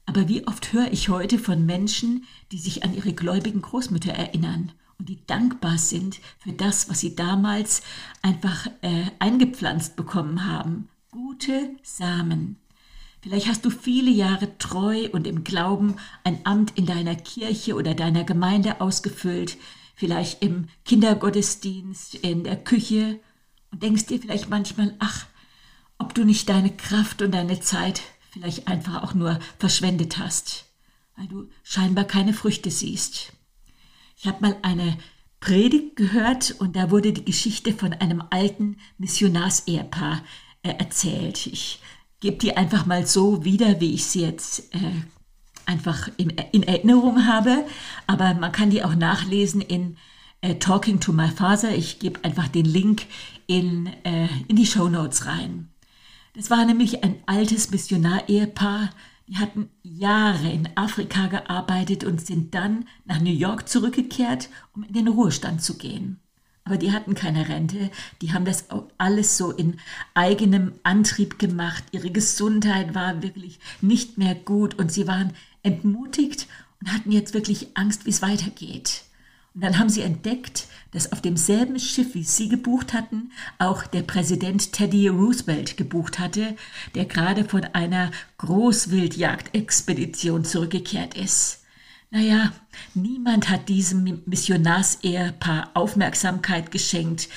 Aber 0.06 0.28
wie 0.28 0.46
oft 0.48 0.74
höre 0.74 0.92
ich 0.92 1.08
heute 1.08 1.40
von 1.40 1.66
Menschen, 1.66 2.26
die 2.52 2.58
sich 2.58 2.84
an 2.84 2.94
ihre 2.94 3.14
gläubigen 3.14 3.62
Großmütter 3.62 4.12
erinnern 4.12 4.74
und 5.00 5.08
die 5.08 5.26
dankbar 5.26 5.78
sind 5.78 6.20
für 6.40 6.52
das, 6.52 6.90
was 6.90 7.00
sie 7.00 7.16
damals 7.16 7.84
einfach 8.22 8.68
äh, 8.82 9.06
eingepflanzt 9.20 9.96
bekommen 9.96 10.46
haben. 10.46 10.90
Gute 11.10 11.70
Samen. 11.84 12.58
Vielleicht 13.22 13.48
hast 13.48 13.64
du 13.64 13.70
viele 13.70 14.12
Jahre 14.12 14.58
treu 14.58 15.08
und 15.14 15.26
im 15.26 15.46
Glauben 15.46 15.96
ein 16.26 16.46
Amt 16.46 16.78
in 16.78 16.86
deiner 16.86 17.16
Kirche 17.16 17.76
oder 17.76 17.94
deiner 17.94 18.26
Gemeinde 18.26 18.82
ausgefüllt, 18.82 19.58
vielleicht 19.96 20.44
im 20.44 20.68
Kindergottesdienst, 20.84 22.16
in 22.16 22.44
der 22.44 22.62
Küche 22.62 23.22
und 23.72 23.82
denkst 23.82 24.08
dir 24.08 24.20
vielleicht 24.20 24.50
manchmal, 24.50 24.94
ach, 25.00 25.28
ob 26.04 26.14
du 26.14 26.26
nicht 26.26 26.50
deine 26.50 26.70
Kraft 26.70 27.22
und 27.22 27.32
deine 27.32 27.62
Zeit 27.62 28.02
vielleicht 28.32 28.68
einfach 28.68 29.04
auch 29.04 29.14
nur 29.14 29.40
verschwendet 29.58 30.18
hast, 30.18 30.66
weil 31.16 31.28
du 31.28 31.50
scheinbar 31.64 32.04
keine 32.04 32.34
Früchte 32.34 32.72
siehst. 32.72 33.32
Ich 34.18 34.28
habe 34.28 34.42
mal 34.42 34.58
eine 34.64 34.98
Predigt 35.40 35.96
gehört 35.96 36.56
und 36.60 36.76
da 36.76 36.92
wurde 36.92 37.14
die 37.14 37.24
Geschichte 37.24 37.72
von 37.72 37.94
einem 37.94 38.22
alten 38.32 38.80
Missionarsehepaar 38.98 40.24
äh, 40.64 40.72
erzählt. 40.72 41.48
Ich 41.48 41.80
gebe 42.20 42.36
die 42.36 42.58
einfach 42.58 42.86
mal 42.86 43.08
so 43.08 43.46
wieder, 43.46 43.80
wie 43.80 43.94
ich 43.94 44.04
sie 44.04 44.24
jetzt 44.24 44.76
äh, 44.76 44.92
einfach 45.66 46.10
in, 46.18 46.32
in 46.52 46.64
Erinnerung 46.64 47.28
habe, 47.28 47.66
aber 48.08 48.34
man 48.34 48.52
kann 48.52 48.72
die 48.72 48.84
auch 48.84 48.96
nachlesen 48.96 49.62
in 49.62 49.96
äh, 50.42 50.56
Talking 50.56 51.00
to 51.00 51.14
My 51.14 51.30
Father. 51.30 51.74
Ich 51.74 52.00
gebe 52.00 52.26
einfach 52.26 52.50
den 52.50 52.66
Link 52.66 53.06
in, 53.48 53.88
äh, 54.04 54.28
in 54.50 54.58
die 54.58 54.66
Show 54.66 54.90
Notes 54.90 55.28
rein. 55.28 55.70
Das 56.34 56.50
war 56.50 56.66
nämlich 56.66 57.04
ein 57.04 57.18
altes 57.28 57.70
Missionar-Ehepaar, 57.70 58.90
die 59.28 59.38
hatten 59.38 59.70
Jahre 59.84 60.50
in 60.52 60.68
Afrika 60.76 61.28
gearbeitet 61.28 62.04
und 62.04 62.26
sind 62.26 62.56
dann 62.56 62.86
nach 63.06 63.22
New 63.22 63.32
York 63.32 63.70
zurückgekehrt, 63.70 64.50
um 64.76 64.84
in 64.84 64.94
den 64.94 65.08
Ruhestand 65.08 65.62
zu 65.62 65.78
gehen. 65.78 66.20
Aber 66.66 66.78
die 66.78 66.92
hatten 66.92 67.14
keine 67.14 67.50
Rente, 67.50 67.92
die 68.22 68.34
haben 68.34 68.46
das 68.46 68.66
alles 68.98 69.38
so 69.38 69.52
in 69.52 69.80
eigenem 70.14 70.74
Antrieb 70.84 71.38
gemacht. 71.38 71.84
Ihre 71.92 72.10
Gesundheit 72.10 72.96
war 72.96 73.22
wirklich 73.22 73.60
nicht 73.82 74.18
mehr 74.18 74.34
gut 74.34 74.80
und 74.80 74.92
sie 74.92 75.08
waren 75.08 75.34
entmutigt 75.62 76.48
und 76.80 76.92
hatten 76.92 77.12
jetzt 77.12 77.34
wirklich 77.34 77.68
Angst, 77.76 78.06
wie 78.06 78.10
es 78.10 78.22
weitergeht. 78.22 79.04
Und 79.56 79.64
dann 79.64 79.78
haben 79.78 79.90
sie 79.90 80.02
entdeckt, 80.02 80.66
dass 80.92 81.12
auf 81.12 81.22
demselben 81.22 81.78
Schiff, 81.80 82.16
wie 82.16 82.24
sie 82.24 82.50
gebucht 82.50 82.94
hatten, 82.94 83.32
auch 83.60 83.86
der 83.86 84.02
Präsident 84.02 84.74
Teddy 84.74 85.08
Roosevelt 85.08 85.78
gebucht 85.78 86.18
hatte, 86.20 86.56
der 86.96 87.06
gerade 87.06 87.46
von 87.46 87.64
einer 87.64 88.10
Großwildjagdexpedition 88.40 90.44
zurückgekehrt 90.44 91.16
ist. 91.16 91.60
Naja, 92.10 92.52
niemand 92.94 93.50
hat 93.50 93.70
diesem 93.70 94.22
Missionarsehepaar 94.28 95.72
Aufmerksamkeit 95.74 96.70
geschenkt. 96.70 97.28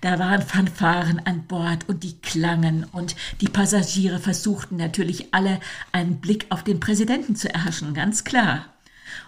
Da 0.00 0.18
waren 0.18 0.42
Fanfaren 0.42 1.24
an 1.24 1.46
Bord 1.46 1.88
und 1.88 2.02
die 2.02 2.20
klangen 2.20 2.84
und 2.90 3.14
die 3.40 3.48
Passagiere 3.48 4.18
versuchten 4.18 4.76
natürlich 4.76 5.32
alle 5.32 5.60
einen 5.92 6.20
Blick 6.20 6.46
auf 6.50 6.64
den 6.64 6.80
Präsidenten 6.80 7.36
zu 7.36 7.48
erhaschen, 7.52 7.94
ganz 7.94 8.24
klar. 8.24 8.74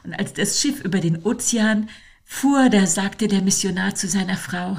Und 0.02 0.12
als 0.12 0.32
das 0.32 0.60
Schiff 0.60 0.80
über 0.80 0.98
den 0.98 1.22
Ozean 1.22 1.88
fuhr, 2.26 2.68
da 2.68 2.86
sagte 2.86 3.28
der 3.28 3.40
Missionar 3.40 3.94
zu 3.94 4.08
seiner 4.08 4.36
Frau, 4.36 4.76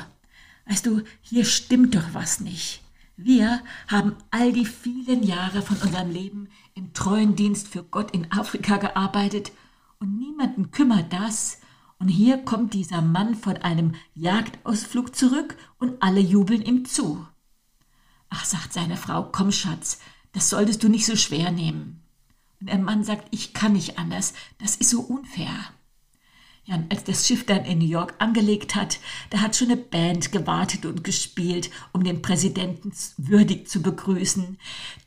Weißt 0.70 0.86
du, 0.86 1.02
hier 1.22 1.46
stimmt 1.46 1.96
doch 1.96 2.14
was 2.14 2.42
nicht. 2.42 2.84
Wir 3.16 3.64
haben 3.88 4.16
all 4.32 4.52
die 4.52 4.66
vielen 4.66 5.24
Jahre 5.24 5.62
von 5.62 5.78
unserem 5.78 6.12
Leben 6.12 6.50
im 6.76 6.94
treuen 6.94 7.36
Dienst 7.36 7.70
für 7.70 7.84
Gott 7.84 8.12
in 8.12 8.32
Afrika 8.32 8.78
gearbeitet 8.78 9.52
und 10.00 10.20
niemanden 10.20 10.72
kümmert 10.72 11.12
das. 11.14 11.60
Und 12.00 12.10
hier 12.10 12.38
kommt 12.38 12.74
dieser 12.74 13.02
Mann 13.02 13.34
von 13.34 13.58
einem 13.58 13.96
Jagdausflug 14.14 15.16
zurück 15.16 15.56
und 15.80 16.04
alle 16.04 16.20
jubeln 16.20 16.62
ihm 16.62 16.86
zu. 16.86 17.26
Ach, 18.30 18.46
sagt 18.46 18.74
seine 18.74 18.98
Frau, 18.98 19.24
komm 19.32 19.52
Schatz, 19.52 20.00
das 20.34 20.50
solltest 20.50 20.84
du 20.84 20.90
nicht 20.90 21.06
so 21.06 21.16
schwer 21.16 21.50
nehmen. 21.50 22.04
Und 22.60 22.70
der 22.70 22.78
Mann 22.78 23.04
sagt, 23.04 23.28
ich 23.32 23.54
kann 23.54 23.74
nicht 23.74 23.98
anders, 23.98 24.34
das 24.60 24.76
ist 24.76 24.90
so 24.90 25.00
unfair. 25.00 25.50
Ja, 26.70 26.84
als 26.90 27.06
das 27.06 27.26
Schiff 27.26 27.46
dann 27.46 27.64
in 27.64 27.78
New 27.78 27.88
York 27.88 28.16
angelegt 28.20 28.76
hat, 28.76 29.00
da 29.30 29.40
hat 29.40 29.56
schon 29.56 29.70
eine 29.70 29.78
Band 29.78 30.34
gewartet 30.34 30.86
und 30.86 31.02
gespielt, 31.02 31.70
um 31.94 32.04
den 32.04 32.22
Präsidenten 32.22 32.92
würdig 33.16 33.70
zu 33.70 33.82
begrüßen. 33.82 34.58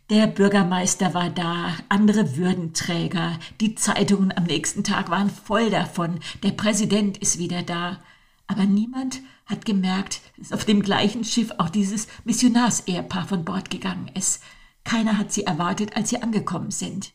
Der 0.09 0.26
Bürgermeister 0.26 1.12
war 1.12 1.29
da, 1.29 1.76
andere 1.90 2.38
Würdenträger, 2.38 3.38
die 3.61 3.75
Zeitungen 3.75 4.33
am 4.35 4.45
nächsten 4.45 4.85
Tag 4.85 5.11
waren 5.11 5.29
voll 5.29 5.69
davon, 5.69 6.21
der 6.43 6.52
Präsident 6.52 7.19
ist 7.19 7.38
wieder 7.38 7.62
da. 7.62 8.02
Aber 8.47 8.64
niemand 8.64 9.21
hat 9.45 9.67
gemerkt, 9.67 10.23
dass 10.38 10.52
auf 10.52 10.64
dem 10.64 10.81
gleichen 10.81 11.25
Schiff 11.25 11.52
auch 11.59 11.69
dieses 11.69 12.09
Missionarsehepaar 12.25 13.29
von 13.29 13.45
Bord 13.45 13.69
gegangen 13.69 14.11
ist. 14.14 14.43
Keiner 14.83 15.19
hat 15.19 15.31
sie 15.31 15.45
erwartet, 15.45 15.95
als 15.95 16.09
sie 16.09 16.23
angekommen 16.23 16.71
sind. 16.71 17.12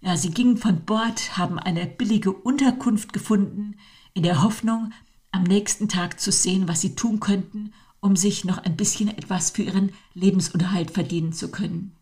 Ja, 0.00 0.16
sie 0.16 0.30
gingen 0.30 0.56
von 0.56 0.84
Bord, 0.84 1.36
haben 1.36 1.58
eine 1.58 1.86
billige 1.86 2.32
Unterkunft 2.32 3.12
gefunden, 3.12 3.76
in 4.12 4.22
der 4.22 4.42
Hoffnung, 4.42 4.92
am 5.32 5.42
nächsten 5.42 5.88
Tag 5.88 6.20
zu 6.20 6.30
sehen, 6.30 6.68
was 6.68 6.80
sie 6.80 6.94
tun 6.94 7.20
könnten, 7.20 7.72
um 8.00 8.16
sich 8.16 8.44
noch 8.44 8.58
ein 8.58 8.76
bisschen 8.76 9.08
etwas 9.08 9.50
für 9.50 9.62
ihren 9.62 9.92
Lebensunterhalt 10.14 10.90
verdienen 10.90 11.32
zu 11.32 11.50
können. 11.50 11.96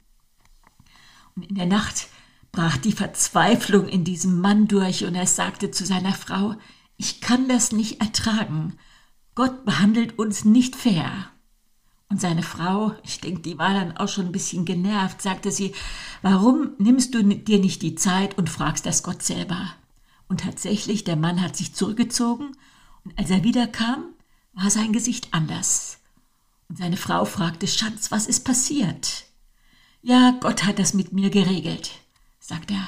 Und 1.35 1.49
in 1.49 1.55
der 1.55 1.67
Nacht 1.67 2.09
brach 2.51 2.77
die 2.77 2.93
Verzweiflung 2.93 3.89
in 3.89 4.05
diesem 4.05 4.41
Mann 4.41 4.69
durch 4.69 5.05
und 5.05 5.15
er 5.15 5.27
sagte 5.27 5.71
zu 5.71 5.87
seiner 5.87 6.13
Frau, 6.13 6.55
ich 6.99 7.21
kann 7.21 7.49
das 7.49 7.73
nicht 7.73 8.01
ertragen. 8.01 8.79
Gott 9.35 9.65
behandelt 9.65 10.19
uns 10.19 10.45
nicht 10.45 10.77
fair. 10.77 11.32
Und 12.13 12.21
seine 12.21 12.43
Frau, 12.43 12.93
ich 13.05 13.23
denke, 13.23 13.41
die 13.41 13.57
war 13.57 13.73
dann 13.73 13.97
auch 13.97 14.07
schon 14.07 14.27
ein 14.27 14.33
bisschen 14.33 14.67
genervt, 14.67 15.23
sagte 15.23 15.51
sie, 15.51 15.73
warum 16.21 16.73
nimmst 16.77 17.15
du 17.15 17.23
dir 17.23 17.59
nicht 17.59 17.81
die 17.81 17.95
Zeit 17.95 18.37
und 18.37 18.51
fragst 18.51 18.85
das 18.85 19.03
Gott 19.03 19.23
selber? 19.23 19.73
Und 20.29 20.41
tatsächlich, 20.41 21.05
der 21.05 21.17
Mann 21.17 21.41
hat 21.41 21.57
sich 21.57 21.75
zurückgezogen 21.75 22.55
und 23.07 23.19
als 23.19 23.31
er 23.31 23.45
wiederkam, 23.45 24.11
war 24.53 24.69
sein 24.69 24.93
Gesicht 24.93 25.29
anders. 25.31 26.01
Und 26.69 26.77
seine 26.77 26.99
Frau 26.99 27.25
fragte, 27.25 27.67
Schatz, 27.67 28.11
was 28.11 28.27
ist 28.27 28.45
passiert? 28.45 29.25
Ja, 30.03 30.37
Gott 30.39 30.65
hat 30.65 30.79
das 30.79 30.93
mit 30.93 31.15
mir 31.15 31.31
geregelt, 31.31 31.93
sagt 32.41 32.73
er. 32.73 32.87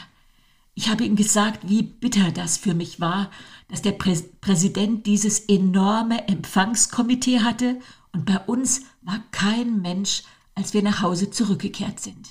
Ich 0.75 0.91
habe 0.91 1.05
ihm 1.05 1.17
gesagt, 1.17 1.67
wie 1.67 1.83
bitter 1.83 2.31
das 2.31 2.59
für 2.59 2.75
mich 2.75 3.01
war, 3.01 3.31
dass 3.69 3.81
der 3.81 3.93
Prä 3.93 4.21
Präsident 4.43 5.07
dieses 5.07 5.41
enorme 5.41 6.29
Empfangskomitee 6.29 7.41
hatte 7.41 7.81
und 8.15 8.27
bei 8.27 8.39
uns 8.39 8.83
war 9.03 9.23
kein 9.33 9.83
Mensch, 9.83 10.23
als 10.55 10.73
wir 10.73 10.83
nach 10.83 11.03
Hause 11.03 11.31
zurückgekehrt 11.31 11.99
sind. 11.99 12.31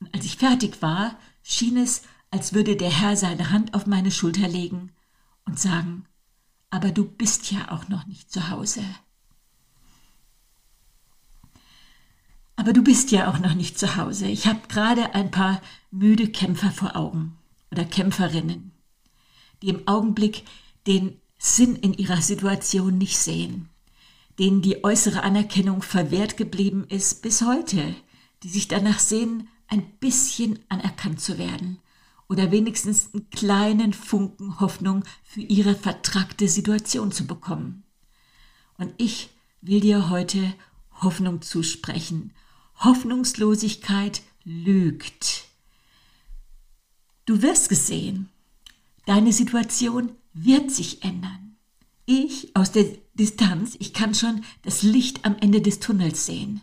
Und 0.00 0.12
als 0.14 0.24
ich 0.24 0.38
fertig 0.38 0.80
war, 0.80 1.18
schien 1.42 1.76
es, 1.76 2.02
als 2.30 2.54
würde 2.54 2.76
der 2.76 2.90
Herr 2.90 3.14
seine 3.14 3.50
Hand 3.50 3.74
auf 3.74 3.86
meine 3.86 4.10
Schulter 4.10 4.48
legen 4.48 4.90
und 5.44 5.60
sagen, 5.60 6.06
aber 6.70 6.92
du 6.92 7.04
bist 7.04 7.50
ja 7.50 7.70
auch 7.70 7.88
noch 7.88 8.06
nicht 8.06 8.32
zu 8.32 8.48
Hause. 8.48 8.82
Aber 12.56 12.72
du 12.72 12.82
bist 12.82 13.10
ja 13.10 13.30
auch 13.30 13.38
noch 13.38 13.54
nicht 13.54 13.78
zu 13.78 13.96
Hause. 13.96 14.28
Ich 14.28 14.46
habe 14.46 14.60
gerade 14.68 15.14
ein 15.14 15.30
paar 15.30 15.60
müde 15.90 16.28
Kämpfer 16.28 16.70
vor 16.70 16.96
Augen 16.96 17.36
oder 17.70 17.84
Kämpferinnen, 17.84 18.72
die 19.60 19.68
im 19.68 19.86
Augenblick 19.86 20.44
den 20.86 21.20
Sinn 21.38 21.76
in 21.76 21.92
ihrer 21.94 22.22
Situation 22.22 22.96
nicht 22.96 23.18
sehen, 23.18 23.69
denen 24.40 24.62
die 24.62 24.82
äußere 24.82 25.22
Anerkennung 25.22 25.82
verwehrt 25.82 26.38
geblieben 26.38 26.86
ist 26.88 27.20
bis 27.20 27.42
heute, 27.42 27.94
die 28.42 28.48
sich 28.48 28.68
danach 28.68 28.98
sehen, 28.98 29.48
ein 29.68 29.82
bisschen 30.00 30.58
anerkannt 30.70 31.20
zu 31.20 31.36
werden 31.36 31.78
oder 32.26 32.50
wenigstens 32.50 33.10
einen 33.12 33.28
kleinen 33.28 33.92
Funken 33.92 34.58
Hoffnung 34.58 35.04
für 35.22 35.42
ihre 35.42 35.74
vertrackte 35.74 36.48
Situation 36.48 37.12
zu 37.12 37.26
bekommen. 37.26 37.84
Und 38.78 38.94
ich 38.96 39.28
will 39.60 39.80
dir 39.80 40.08
heute 40.08 40.54
Hoffnung 41.02 41.42
zusprechen 41.42 42.32
Hoffnungslosigkeit 42.76 44.22
lügt. 44.44 45.44
Du 47.26 47.42
wirst 47.42 47.68
gesehen, 47.68 48.30
deine 49.04 49.34
Situation 49.34 50.12
wird 50.32 50.70
sich 50.70 51.04
ändern. 51.04 51.49
Ich 52.12 52.56
aus 52.56 52.72
der 52.72 52.86
Distanz, 53.14 53.76
ich 53.78 53.94
kann 53.94 54.16
schon 54.16 54.42
das 54.62 54.82
Licht 54.82 55.24
am 55.24 55.36
Ende 55.36 55.62
des 55.62 55.78
Tunnels 55.78 56.26
sehen. 56.26 56.60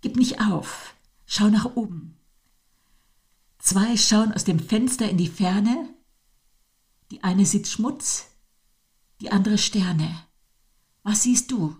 Gib 0.00 0.16
nicht 0.16 0.40
auf, 0.40 0.96
schau 1.24 1.46
nach 1.50 1.76
oben. 1.76 2.16
Zwei 3.60 3.96
schauen 3.96 4.32
aus 4.32 4.42
dem 4.42 4.58
Fenster 4.58 5.08
in 5.08 5.16
die 5.16 5.28
Ferne. 5.28 5.88
Die 7.12 7.22
eine 7.22 7.46
sieht 7.46 7.68
Schmutz, 7.68 8.26
die 9.20 9.30
andere 9.30 9.56
Sterne. 9.56 10.26
Was 11.04 11.22
siehst 11.22 11.52
du? 11.52 11.76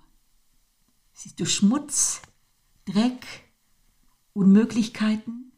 Siehst 1.13 1.41
du 1.41 1.45
Schmutz, 1.45 2.23
Dreck, 2.85 3.27
Unmöglichkeiten? 4.33 5.51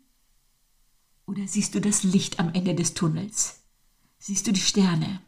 Oder 1.27 1.47
siehst 1.47 1.75
du 1.75 1.83
das 1.83 2.05
Licht 2.05 2.41
am 2.41 2.55
Ende 2.55 2.75
des 2.75 2.95
Tunnels? 2.95 3.61
Siehst 4.19 4.47
du 4.47 4.53
die 4.55 4.61
Sterne? 4.63 5.21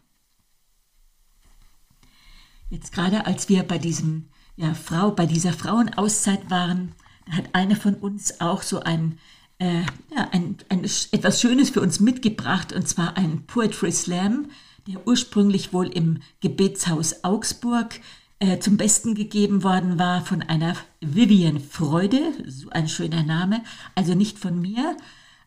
Jetzt 2.73 2.95
gerade 2.95 3.27
als 3.27 3.51
wir 3.51 3.65
bei 3.65 3.77
diesem 3.77 4.31
ja, 4.57 4.73
Frau, 4.73 5.11
bei 5.11 5.27
dieser 5.27 5.53
Frauenauszeit 5.53 6.51
waren, 6.51 6.93
hat 7.31 7.51
eine 7.53 7.77
von 7.77 7.97
uns 7.97 8.41
auch 8.41 8.63
so 8.63 8.81
ein, 8.81 9.19
äh, 9.59 9.83
ja, 10.17 10.31
ein, 10.33 10.57
ein, 10.71 10.83
etwas 10.83 11.43
Schönes 11.43 11.69
für 11.69 11.83
uns 11.83 12.01
mitgebracht, 12.01 12.73
und 12.73 12.89
zwar 12.89 13.19
ein 13.19 13.45
Poetry 13.47 13.93
Slam, 13.93 14.47
der 14.87 15.07
ursprünglich 15.07 15.75
wohl 15.75 15.89
im 15.89 16.21
Gebetshaus 16.41 17.25
Augsburg 17.25 18.01
äh, 18.39 18.59
zum 18.59 18.79
Besten 18.79 19.15
gegeben 19.15 19.65
worden 19.65 19.99
war 19.99 20.25
von 20.25 20.41
einer 20.41 20.75
Vivian 21.03 21.61
Freude, 21.61 22.33
so 22.47 22.71
ein 22.71 22.89
schöner 22.89 23.23
Name, 23.23 23.63
also 23.95 24.15
nicht 24.15 24.39
von 24.39 24.59
mir, 24.59 24.97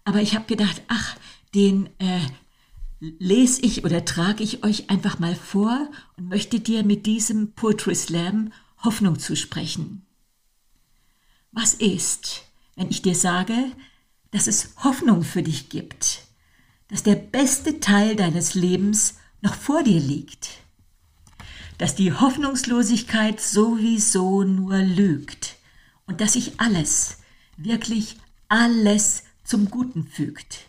aber 0.03 0.22
ich 0.22 0.36
habe 0.36 0.46
gedacht, 0.46 0.84
ach, 0.89 1.15
den 1.55 1.88
äh, 1.98 2.20
lese 3.00 3.62
ich 3.62 3.84
oder 3.84 4.06
trage 4.06 4.44
ich 4.44 4.64
euch 4.64 4.90
einfach 4.90 5.20
mal 5.20 5.36
vor 5.36 5.90
und 6.18 6.30
möchte 6.30 6.60
dir 6.60 6.84
mit 6.84 7.06
diesem 7.06 7.54
Poetry 7.54 7.96
Slam 7.96 8.52
Hoffnung 8.84 9.20
zusprechen. 9.20 10.06
Was 11.51 11.74
ist, 11.74 12.44
wenn 12.75 12.90
ich 12.90 13.01
dir 13.01 13.16
sage, 13.16 13.72
dass 14.31 14.48
es 14.48 14.75
Hoffnung 14.84 15.24
für 15.24 15.44
dich 15.44 15.70
gibt, 15.70 16.24
dass 16.90 17.03
der 17.03 17.16
beste 17.16 17.79
Teil 17.79 18.16
deines 18.16 18.53
Lebens 18.53 19.16
noch 19.42 19.55
vor 19.55 19.84
dir 19.84 20.00
liegt? 20.00 20.66
dass 21.77 21.96
die 21.96 22.14
Hoffnungslosigkeit 22.14 23.42
sowieso 23.42 24.44
nur 24.44 24.77
lügt 24.77 25.55
und 26.08 26.22
dass 26.22 26.34
sich 26.34 26.60
alles, 26.60 27.18
wirklich 27.58 28.18
alles 28.48 29.24
zum 29.44 29.70
Guten 29.70 30.05
fügt. 30.05 30.60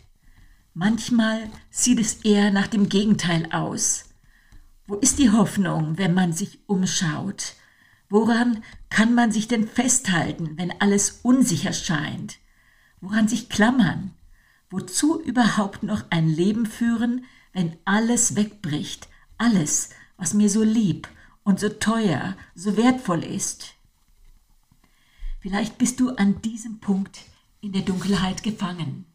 Manchmal 0.79 1.49
sieht 1.71 1.99
es 1.99 2.17
eher 2.23 2.51
nach 2.51 2.67
dem 2.67 2.87
Gegenteil 2.87 3.51
aus. 3.51 4.05
Wo 4.85 4.93
ist 4.93 5.17
die 5.17 5.31
Hoffnung, 5.31 5.97
wenn 5.97 6.13
man 6.13 6.33
sich 6.33 6.59
umschaut? 6.67 7.55
Woran 8.09 8.63
kann 8.91 9.15
man 9.15 9.31
sich 9.31 9.47
denn 9.47 9.67
festhalten, 9.67 10.55
wenn 10.55 10.79
alles 10.79 11.21
unsicher 11.23 11.73
scheint? 11.73 12.37
Woran 13.01 13.27
sich 13.27 13.49
klammern? 13.49 14.13
Wozu 14.69 15.19
überhaupt 15.19 15.81
noch 15.81 16.03
ein 16.11 16.29
Leben 16.29 16.67
führen, 16.67 17.25
wenn 17.53 17.75
alles 17.83 18.35
wegbricht, 18.35 19.09
alles, 19.39 19.89
was 20.15 20.35
mir 20.35 20.47
so 20.47 20.61
lieb 20.61 21.07
und 21.43 21.59
so 21.59 21.69
teuer, 21.69 22.37
so 22.53 22.77
wertvoll 22.77 23.23
ist. 23.23 23.73
Vielleicht 25.39 25.79
bist 25.79 25.99
du 25.99 26.11
an 26.11 26.39
diesem 26.43 26.79
Punkt 26.79 27.21
in 27.61 27.71
der 27.71 27.81
Dunkelheit 27.81 28.43
gefangen. 28.43 29.06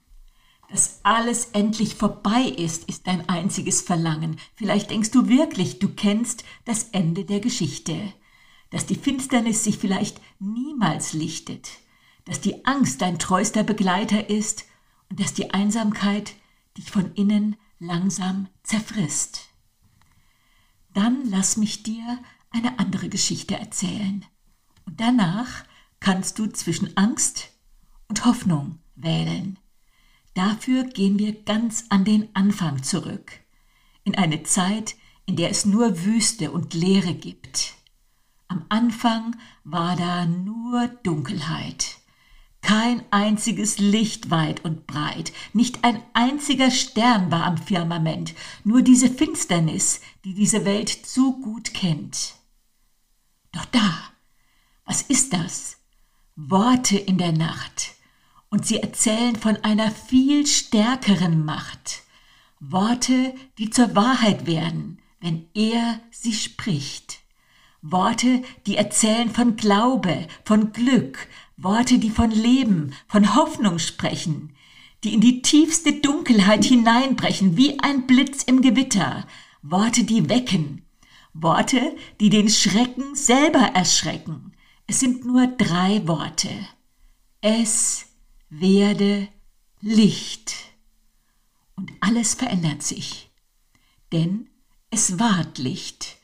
Dass 0.73 1.01
alles 1.05 1.51
endlich 1.53 1.95
vorbei 1.95 2.43
ist, 2.43 2.89
ist 2.89 3.07
dein 3.07 3.29
einziges 3.29 3.83
Verlangen. 3.83 4.39
Vielleicht 4.57 4.91
denkst 4.91 5.11
du 5.11 5.29
wirklich, 5.29 5.79
du 5.79 5.91
kennst 5.91 6.45
das 6.65 6.85
Ende 6.91 7.25
der 7.25 7.41
Geschichte. 7.41 8.13
Dass 8.71 8.87
die 8.87 8.97
Finsternis 8.97 9.63
sich 9.63 9.79
vielleicht 9.79 10.21
niemals 10.41 11.13
lichtet. 11.13 11.69
Dass 12.25 12.41
die 12.41 12.65
Angst 12.65 13.03
dein 13.03 13.19
treuster 13.19 13.63
Begleiter 13.63 14.31
ist 14.31 14.65
und 15.11 15.21
dass 15.21 15.35
die 15.35 15.53
Einsamkeit 15.53 16.33
dich 16.77 16.91
von 16.91 17.13
innen 17.15 17.57
langsam 17.79 18.49
zerfrisst 18.63 19.53
dann 20.95 21.29
lass 21.29 21.57
mich 21.57 21.83
dir 21.83 22.19
eine 22.51 22.79
andere 22.79 23.09
Geschichte 23.09 23.59
erzählen. 23.59 24.25
Und 24.85 25.01
danach 25.01 25.65
kannst 26.01 26.39
du 26.39 26.47
zwischen 26.49 26.97
Angst 26.97 27.51
und 28.09 28.25
Hoffnung 28.25 28.79
wählen. 28.95 29.59
Dafür 30.35 30.85
gehen 30.85 31.19
wir 31.19 31.43
ganz 31.45 31.87
an 31.91 32.05
den 32.05 32.29
Anfang 32.35 32.83
zurück, 32.83 33.33
in 34.05 34.15
eine 34.15 34.43
Zeit, 34.45 34.97
in 35.27 35.37
der 35.37 35.51
es 35.51 35.65
nur 35.65 36.05
Wüste 36.05 36.51
und 36.51 36.75
Leere 36.75 37.15
gibt. 37.15 37.75
Am 38.49 38.65
Anfang 38.69 39.37
war 39.65 39.97
da 39.97 40.27
nur 40.27 40.89
Dunkelheit. 41.03 41.97
Kein 42.63 43.03
einziges 43.11 43.79
Licht 43.79 44.31
weit 44.31 44.65
und 44.65 44.87
breit, 44.87 45.33
nicht 45.53 45.85
ein 45.85 46.01
einziger 46.15 46.71
Stern 46.71 47.31
war 47.31 47.45
am 47.45 47.59
Firmament, 47.59 48.35
nur 48.63 48.83
diese 48.83 49.11
Finsternis, 49.11 50.01
die 50.25 50.33
diese 50.33 50.65
Welt 50.65 50.89
zu 50.89 51.41
gut 51.41 51.75
kennt. 51.75 52.35
Doch 53.51 53.65
da, 53.67 54.13
was 54.85 55.03
ist 55.03 55.33
das? 55.33 55.79
Worte 56.37 56.97
in 56.97 57.19
der 57.19 57.33
Nacht, 57.33 57.92
und 58.53 58.67
sie 58.67 58.83
erzählen 58.83 59.35
von 59.35 59.57
einer 59.65 59.91
viel 59.91 60.47
stärkeren 60.47 61.43
Macht. 61.43 62.03
Worte, 62.61 63.35
die 63.57 63.71
zur 63.71 63.97
Wahrheit 63.97 64.47
werden, 64.47 64.99
wenn 65.21 65.49
er 65.55 66.01
sie 66.11 66.35
spricht. 66.35 67.21
Worte, 67.81 68.43
die 68.67 68.77
erzählen 68.77 69.31
von 69.31 69.57
Glaube, 69.57 70.29
von 70.45 70.73
Glück, 70.73 71.27
Worte, 71.57 71.99
die 71.99 72.11
von 72.11 72.31
Leben, 72.31 72.93
von 73.09 73.35
Hoffnung 73.35 73.79
sprechen, 73.79 74.55
die 75.03 75.15
in 75.15 75.23
die 75.23 75.41
tiefste 75.41 75.95
Dunkelheit 75.95 76.65
hineinbrechen 76.67 77.57
wie 77.57 77.81
ein 77.81 78.07
Blitz 78.07 78.43
im 78.43 78.61
Gewitter, 78.61 79.27
Worte, 79.63 80.05
die 80.05 80.29
wecken, 80.29 80.85
Worte, 81.33 81.97
die 82.21 82.29
den 82.29 82.51
Schrecken 82.51 83.15
selber 83.15 83.71
erschrecken. 83.75 84.53
Es 84.87 85.01
sind 85.01 85.25
nur 85.25 85.47
drei 85.47 86.07
Worte. 86.07 86.51
Es 87.41 88.12
werde 88.61 89.29
Licht. 89.81 90.55
Und 91.75 91.91
alles 92.01 92.35
verändert 92.35 92.83
sich. 92.83 93.31
Denn 94.13 94.49
es 94.91 95.19
ward 95.19 95.59
Licht. 95.59 96.19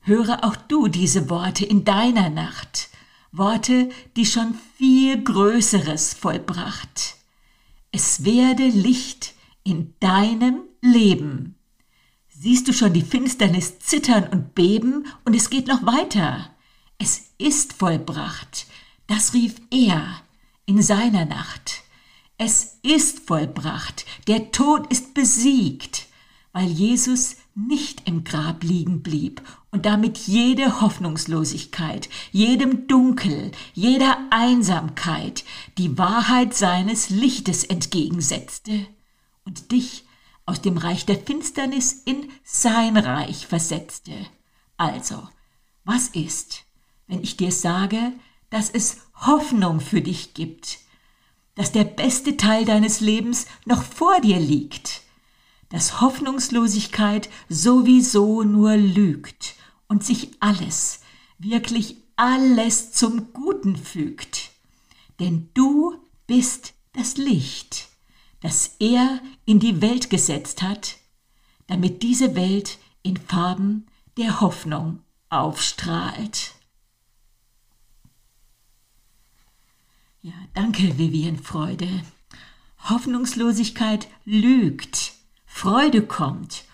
Höre 0.00 0.44
auch 0.44 0.54
du 0.54 0.86
diese 0.86 1.28
Worte 1.28 1.66
in 1.66 1.84
deiner 1.84 2.30
Nacht. 2.30 2.88
Worte, 3.32 3.88
die 4.16 4.26
schon 4.26 4.54
viel 4.76 5.22
Größeres 5.22 6.14
vollbracht. 6.14 7.16
Es 7.90 8.24
werde 8.24 8.68
Licht 8.68 9.34
in 9.64 9.94
deinem 9.98 10.60
Leben. 10.80 11.56
Siehst 12.28 12.68
du 12.68 12.72
schon 12.72 12.92
die 12.92 13.02
Finsternis 13.02 13.80
zittern 13.80 14.28
und 14.28 14.54
beben 14.54 15.06
und 15.24 15.34
es 15.34 15.50
geht 15.50 15.66
noch 15.66 15.84
weiter. 15.84 16.54
Es 16.98 17.32
ist 17.38 17.72
vollbracht. 17.72 18.66
Das 19.08 19.34
rief 19.34 19.56
er 19.70 20.22
in 20.66 20.82
seiner 20.82 21.24
Nacht. 21.24 21.82
Es 22.38 22.78
ist 22.82 23.20
vollbracht. 23.20 24.04
Der 24.26 24.52
Tod 24.52 24.88
ist 24.92 25.14
besiegt, 25.14 26.06
weil 26.52 26.66
Jesus 26.66 27.36
nicht 27.54 28.06
im 28.06 28.24
Grab 28.24 28.62
liegen 28.62 29.02
blieb 29.02 29.40
und 29.70 29.86
damit 29.86 30.18
jede 30.18 30.80
Hoffnungslosigkeit, 30.82 32.10
jedem 32.30 32.86
Dunkel, 32.86 33.52
jeder 33.72 34.18
Einsamkeit 34.30 35.44
die 35.78 35.96
Wahrheit 35.96 36.52
seines 36.54 37.08
Lichtes 37.08 37.64
entgegensetzte 37.64 38.86
und 39.44 39.72
dich 39.72 40.04
aus 40.44 40.60
dem 40.60 40.76
Reich 40.76 41.06
der 41.06 41.18
Finsternis 41.18 42.02
in 42.04 42.28
sein 42.44 42.96
Reich 42.96 43.46
versetzte. 43.46 44.12
Also, 44.76 45.26
was 45.84 46.08
ist, 46.08 46.64
wenn 47.06 47.22
ich 47.22 47.36
dir 47.36 47.52
sage, 47.52 48.12
dass 48.50 48.70
es 48.70 49.05
Hoffnung 49.16 49.80
für 49.80 50.02
dich 50.02 50.34
gibt, 50.34 50.78
dass 51.54 51.72
der 51.72 51.84
beste 51.84 52.36
Teil 52.36 52.64
deines 52.64 53.00
Lebens 53.00 53.46
noch 53.64 53.82
vor 53.82 54.20
dir 54.20 54.38
liegt, 54.38 55.02
dass 55.70 56.00
Hoffnungslosigkeit 56.00 57.28
sowieso 57.48 58.42
nur 58.42 58.76
lügt 58.76 59.54
und 59.88 60.04
sich 60.04 60.30
alles, 60.40 61.00
wirklich 61.38 61.96
alles 62.16 62.92
zum 62.92 63.32
Guten 63.32 63.76
fügt. 63.76 64.50
Denn 65.18 65.48
du 65.54 65.96
bist 66.26 66.74
das 66.92 67.16
Licht, 67.16 67.88
das 68.40 68.76
er 68.78 69.20
in 69.44 69.58
die 69.58 69.80
Welt 69.80 70.10
gesetzt 70.10 70.62
hat, 70.62 70.96
damit 71.66 72.02
diese 72.02 72.36
Welt 72.36 72.78
in 73.02 73.16
Farben 73.16 73.86
der 74.16 74.40
Hoffnung 74.40 75.00
aufstrahlt. 75.30 76.55
Ja, 80.26 80.32
danke, 80.54 80.98
Vivian 80.98 81.38
Freude. 81.38 82.02
Hoffnungslosigkeit 82.80 84.08
lügt. 84.24 85.12
Freude 85.46 86.04
kommt. 86.04 86.64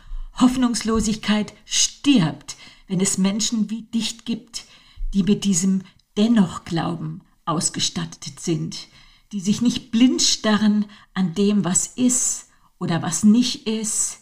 Hoffnungslosigkeit 0.41 1.53
stirbt, 1.67 2.57
wenn 2.89 3.03
es 3.03 3.19
Menschen 3.19 3.69
wie 3.69 3.83
dich 3.83 4.25
gibt, 4.25 4.65
die 5.13 5.23
mit 5.23 5.45
diesem 5.45 5.83
Dennoch-Glauben 6.17 7.21
ausgestattet 7.45 8.41
sind, 8.41 8.89
die 9.33 9.41
sich 9.41 9.61
nicht 9.61 9.91
blind 9.91 10.23
starren 10.23 10.87
an 11.13 11.35
dem, 11.35 11.63
was 11.63 11.89
ist 11.89 12.49
oder 12.79 13.03
was 13.03 13.23
nicht 13.23 13.67
ist, 13.67 14.21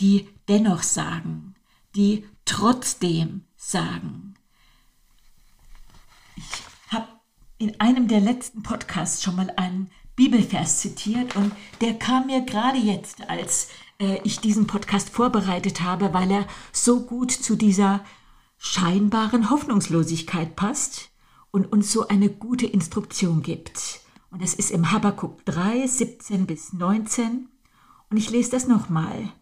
die 0.00 0.28
dennoch 0.48 0.82
sagen, 0.82 1.54
die 1.94 2.26
trotzdem 2.44 3.40
sagen. 3.56 4.34
Ich 6.36 6.75
in 7.58 7.80
einem 7.80 8.08
der 8.08 8.20
letzten 8.20 8.62
Podcasts 8.62 9.22
schon 9.22 9.36
mal 9.36 9.52
einen 9.56 9.90
Bibelvers 10.14 10.80
zitiert 10.80 11.36
und 11.36 11.52
der 11.80 11.94
kam 11.94 12.26
mir 12.26 12.42
gerade 12.42 12.78
jetzt, 12.78 13.28
als 13.28 13.68
äh, 13.98 14.18
ich 14.24 14.40
diesen 14.40 14.66
Podcast 14.66 15.10
vorbereitet 15.10 15.82
habe, 15.82 16.12
weil 16.12 16.30
er 16.30 16.46
so 16.72 17.04
gut 17.04 17.30
zu 17.30 17.56
dieser 17.56 18.04
scheinbaren 18.58 19.50
Hoffnungslosigkeit 19.50 20.56
passt 20.56 21.10
und 21.50 21.70
uns 21.72 21.92
so 21.92 22.08
eine 22.08 22.28
gute 22.28 22.66
Instruktion 22.66 23.42
gibt. 23.42 24.00
Und 24.30 24.42
es 24.42 24.54
ist 24.54 24.70
im 24.70 24.90
Habakkuk 24.90 25.44
3, 25.44 25.86
17 25.86 26.46
bis 26.46 26.72
19. 26.72 27.48
Und 28.10 28.16
ich 28.16 28.30
lese 28.30 28.50
das 28.50 28.66
nochmal. 28.66 29.32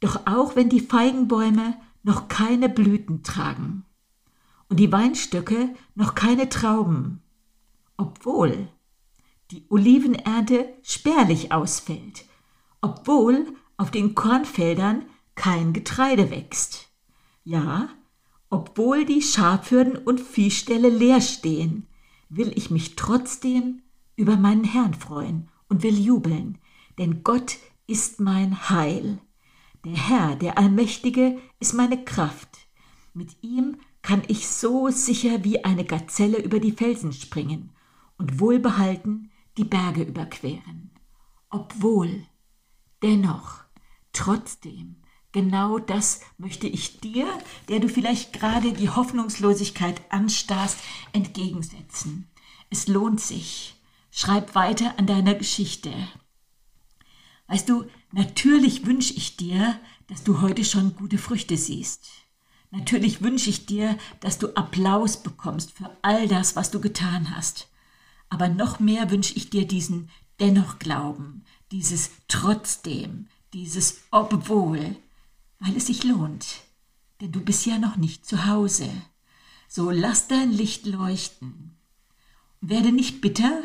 Doch 0.00 0.26
auch 0.26 0.56
wenn 0.56 0.68
die 0.68 0.80
Feigenbäume 0.80 1.76
noch 2.02 2.28
keine 2.28 2.68
Blüten 2.68 3.22
tragen 3.22 3.84
und 4.72 4.76
die 4.80 4.90
Weinstöcke 4.90 5.74
noch 5.94 6.16
keine 6.16 6.48
Trauben, 6.48 7.22
obwohl 7.96 8.68
die 9.52 9.64
Olivenernte 9.68 10.68
spärlich 10.82 11.52
ausfällt 11.52 12.24
obwohl 12.82 13.54
auf 13.78 13.90
den 13.90 14.14
Kornfeldern 14.14 15.06
kein 15.34 15.72
Getreide 15.72 16.30
wächst. 16.30 16.90
Ja, 17.44 17.88
obwohl 18.50 19.06
die 19.06 19.22
Schafhürden 19.22 19.96
und 19.96 20.20
Viehställe 20.20 20.90
leer 20.90 21.22
stehen, 21.22 21.86
will 22.28 22.52
ich 22.54 22.70
mich 22.70 22.96
trotzdem 22.96 23.82
über 24.16 24.36
meinen 24.36 24.64
Herrn 24.64 24.94
freuen 24.94 25.48
und 25.68 25.82
will 25.82 25.98
jubeln, 25.98 26.58
denn 26.98 27.22
Gott 27.22 27.56
ist 27.86 28.20
mein 28.20 28.68
Heil. 28.68 29.18
Der 29.84 29.96
Herr, 29.96 30.36
der 30.36 30.58
Allmächtige, 30.58 31.38
ist 31.58 31.72
meine 31.72 32.04
Kraft. 32.04 32.58
Mit 33.14 33.36
ihm 33.42 33.78
kann 34.02 34.22
ich 34.28 34.48
so 34.48 34.90
sicher 34.90 35.44
wie 35.44 35.64
eine 35.64 35.84
Gazelle 35.84 36.38
über 36.42 36.60
die 36.60 36.72
Felsen 36.72 37.12
springen 37.12 37.70
und 38.18 38.40
wohlbehalten 38.40 39.30
die 39.56 39.64
Berge 39.64 40.02
überqueren. 40.02 40.90
Obwohl 41.50 42.26
Dennoch, 43.02 43.64
trotzdem, 44.12 44.94
genau 45.32 45.80
das 45.80 46.20
möchte 46.38 46.68
ich 46.68 47.00
dir, 47.00 47.26
der 47.68 47.80
du 47.80 47.88
vielleicht 47.88 48.32
gerade 48.32 48.72
die 48.72 48.90
Hoffnungslosigkeit 48.90 50.00
anstarrst, 50.10 50.78
entgegensetzen. 51.12 52.28
Es 52.70 52.86
lohnt 52.86 53.20
sich. 53.20 53.74
Schreib 54.12 54.54
weiter 54.54 54.98
an 54.98 55.06
deiner 55.06 55.34
Geschichte. 55.34 55.92
Weißt 57.48 57.68
du, 57.68 57.86
natürlich 58.12 58.86
wünsche 58.86 59.14
ich 59.14 59.36
dir, 59.36 59.80
dass 60.06 60.22
du 60.22 60.40
heute 60.40 60.64
schon 60.64 60.94
gute 60.94 61.18
Früchte 61.18 61.56
siehst. 61.56 62.08
Natürlich 62.72 63.20
wünsche 63.20 63.50
ich 63.50 63.66
dir, 63.66 63.98
dass 64.20 64.38
du 64.38 64.56
Applaus 64.56 65.22
bekommst 65.22 65.72
für 65.72 65.94
all 66.00 66.26
das, 66.26 66.56
was 66.56 66.70
du 66.70 66.80
getan 66.80 67.36
hast. 67.36 67.68
Aber 68.30 68.48
noch 68.48 68.80
mehr 68.80 69.10
wünsche 69.10 69.34
ich 69.34 69.50
dir 69.50 69.68
diesen 69.68 70.08
dennoch 70.40 70.78
Glauben, 70.78 71.44
dieses 71.70 72.10
trotzdem, 72.28 73.28
dieses 73.52 74.00
obwohl, 74.10 74.96
weil 75.60 75.76
es 75.76 75.88
sich 75.88 76.02
lohnt, 76.02 76.62
denn 77.20 77.30
du 77.30 77.40
bist 77.40 77.66
ja 77.66 77.78
noch 77.78 77.96
nicht 77.96 78.24
zu 78.24 78.46
Hause. 78.46 78.88
So 79.68 79.90
lass 79.90 80.26
dein 80.28 80.50
Licht 80.50 80.86
leuchten. 80.86 81.76
Werde 82.62 82.90
nicht 82.90 83.20
bitter, 83.20 83.62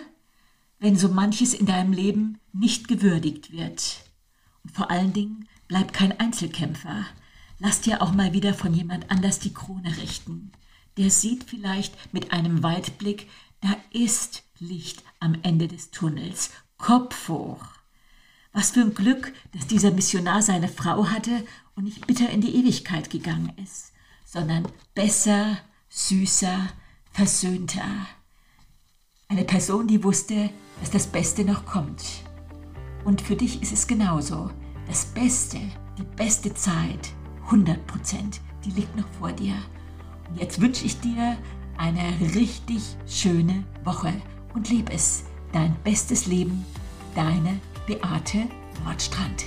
wenn 0.79 0.97
so 0.97 1.07
manches 1.07 1.53
in 1.53 1.65
deinem 1.65 1.93
Leben 1.93 2.39
nicht 2.51 2.89
gewürdigt 2.89 3.53
wird. 3.53 4.01
Und 4.63 4.75
vor 4.75 4.91
allen 4.91 5.13
Dingen 5.13 5.47
bleib 5.69 5.93
kein 5.93 6.19
Einzelkämpfer. 6.19 7.05
Lass 7.59 7.81
dir 7.81 8.01
auch 8.01 8.13
mal 8.13 8.33
wieder 8.33 8.53
von 8.53 8.73
jemand 8.73 9.09
anders 9.09 9.39
die 9.39 9.53
Krone 9.53 9.97
richten. 9.97 10.51
Der 10.97 11.09
sieht 11.09 11.43
vielleicht 11.43 12.13
mit 12.13 12.31
einem 12.31 12.63
Weitblick, 12.63 13.29
da 13.61 13.75
ist 13.91 14.43
Licht 14.59 15.03
am 15.19 15.35
Ende 15.43 15.67
des 15.67 15.91
Tunnels. 15.91 16.51
Kopf 16.77 17.29
hoch. 17.29 17.63
Was 18.53 18.71
für 18.71 18.81
ein 18.81 18.93
Glück, 18.93 19.33
dass 19.53 19.67
dieser 19.67 19.91
Missionar 19.91 20.41
seine 20.41 20.67
Frau 20.67 21.07
hatte 21.09 21.45
und 21.75 21.83
nicht 21.83 22.05
bitter 22.07 22.29
in 22.29 22.41
die 22.41 22.55
Ewigkeit 22.55 23.09
gegangen 23.09 23.53
ist, 23.63 23.91
sondern 24.25 24.67
besser, 24.93 25.57
süßer, 25.89 26.67
versöhnter. 27.11 28.07
Eine 29.27 29.43
Person, 29.43 29.87
die 29.87 30.03
wusste, 30.03 30.49
dass 30.79 30.91
das 30.91 31.07
Beste 31.07 31.43
noch 31.43 31.65
kommt. 31.65 32.03
Und 33.05 33.21
für 33.21 33.35
dich 33.35 33.61
ist 33.61 33.73
es 33.73 33.87
genauso. 33.87 34.51
Das 34.87 35.05
Beste, 35.05 35.59
die 35.97 36.03
beste 36.15 36.53
Zeit, 36.53 37.13
100 37.47 37.87
Prozent, 37.87 38.41
die 38.63 38.71
liegt 38.71 38.95
noch 38.95 39.07
vor 39.19 39.31
dir. 39.31 39.55
Und 40.29 40.39
jetzt 40.39 40.61
wünsche 40.61 40.85
ich 40.85 40.99
dir 40.99 41.37
eine 41.77 42.19
richtig 42.35 42.97
schöne 43.07 43.63
Woche 43.83 44.13
und 44.53 44.69
lieb 44.69 44.89
es. 44.93 45.23
Dein 45.53 45.75
bestes 45.83 46.25
Leben, 46.25 46.65
deine 47.15 47.59
Beate 47.87 48.47
Nordstrand. 48.83 49.45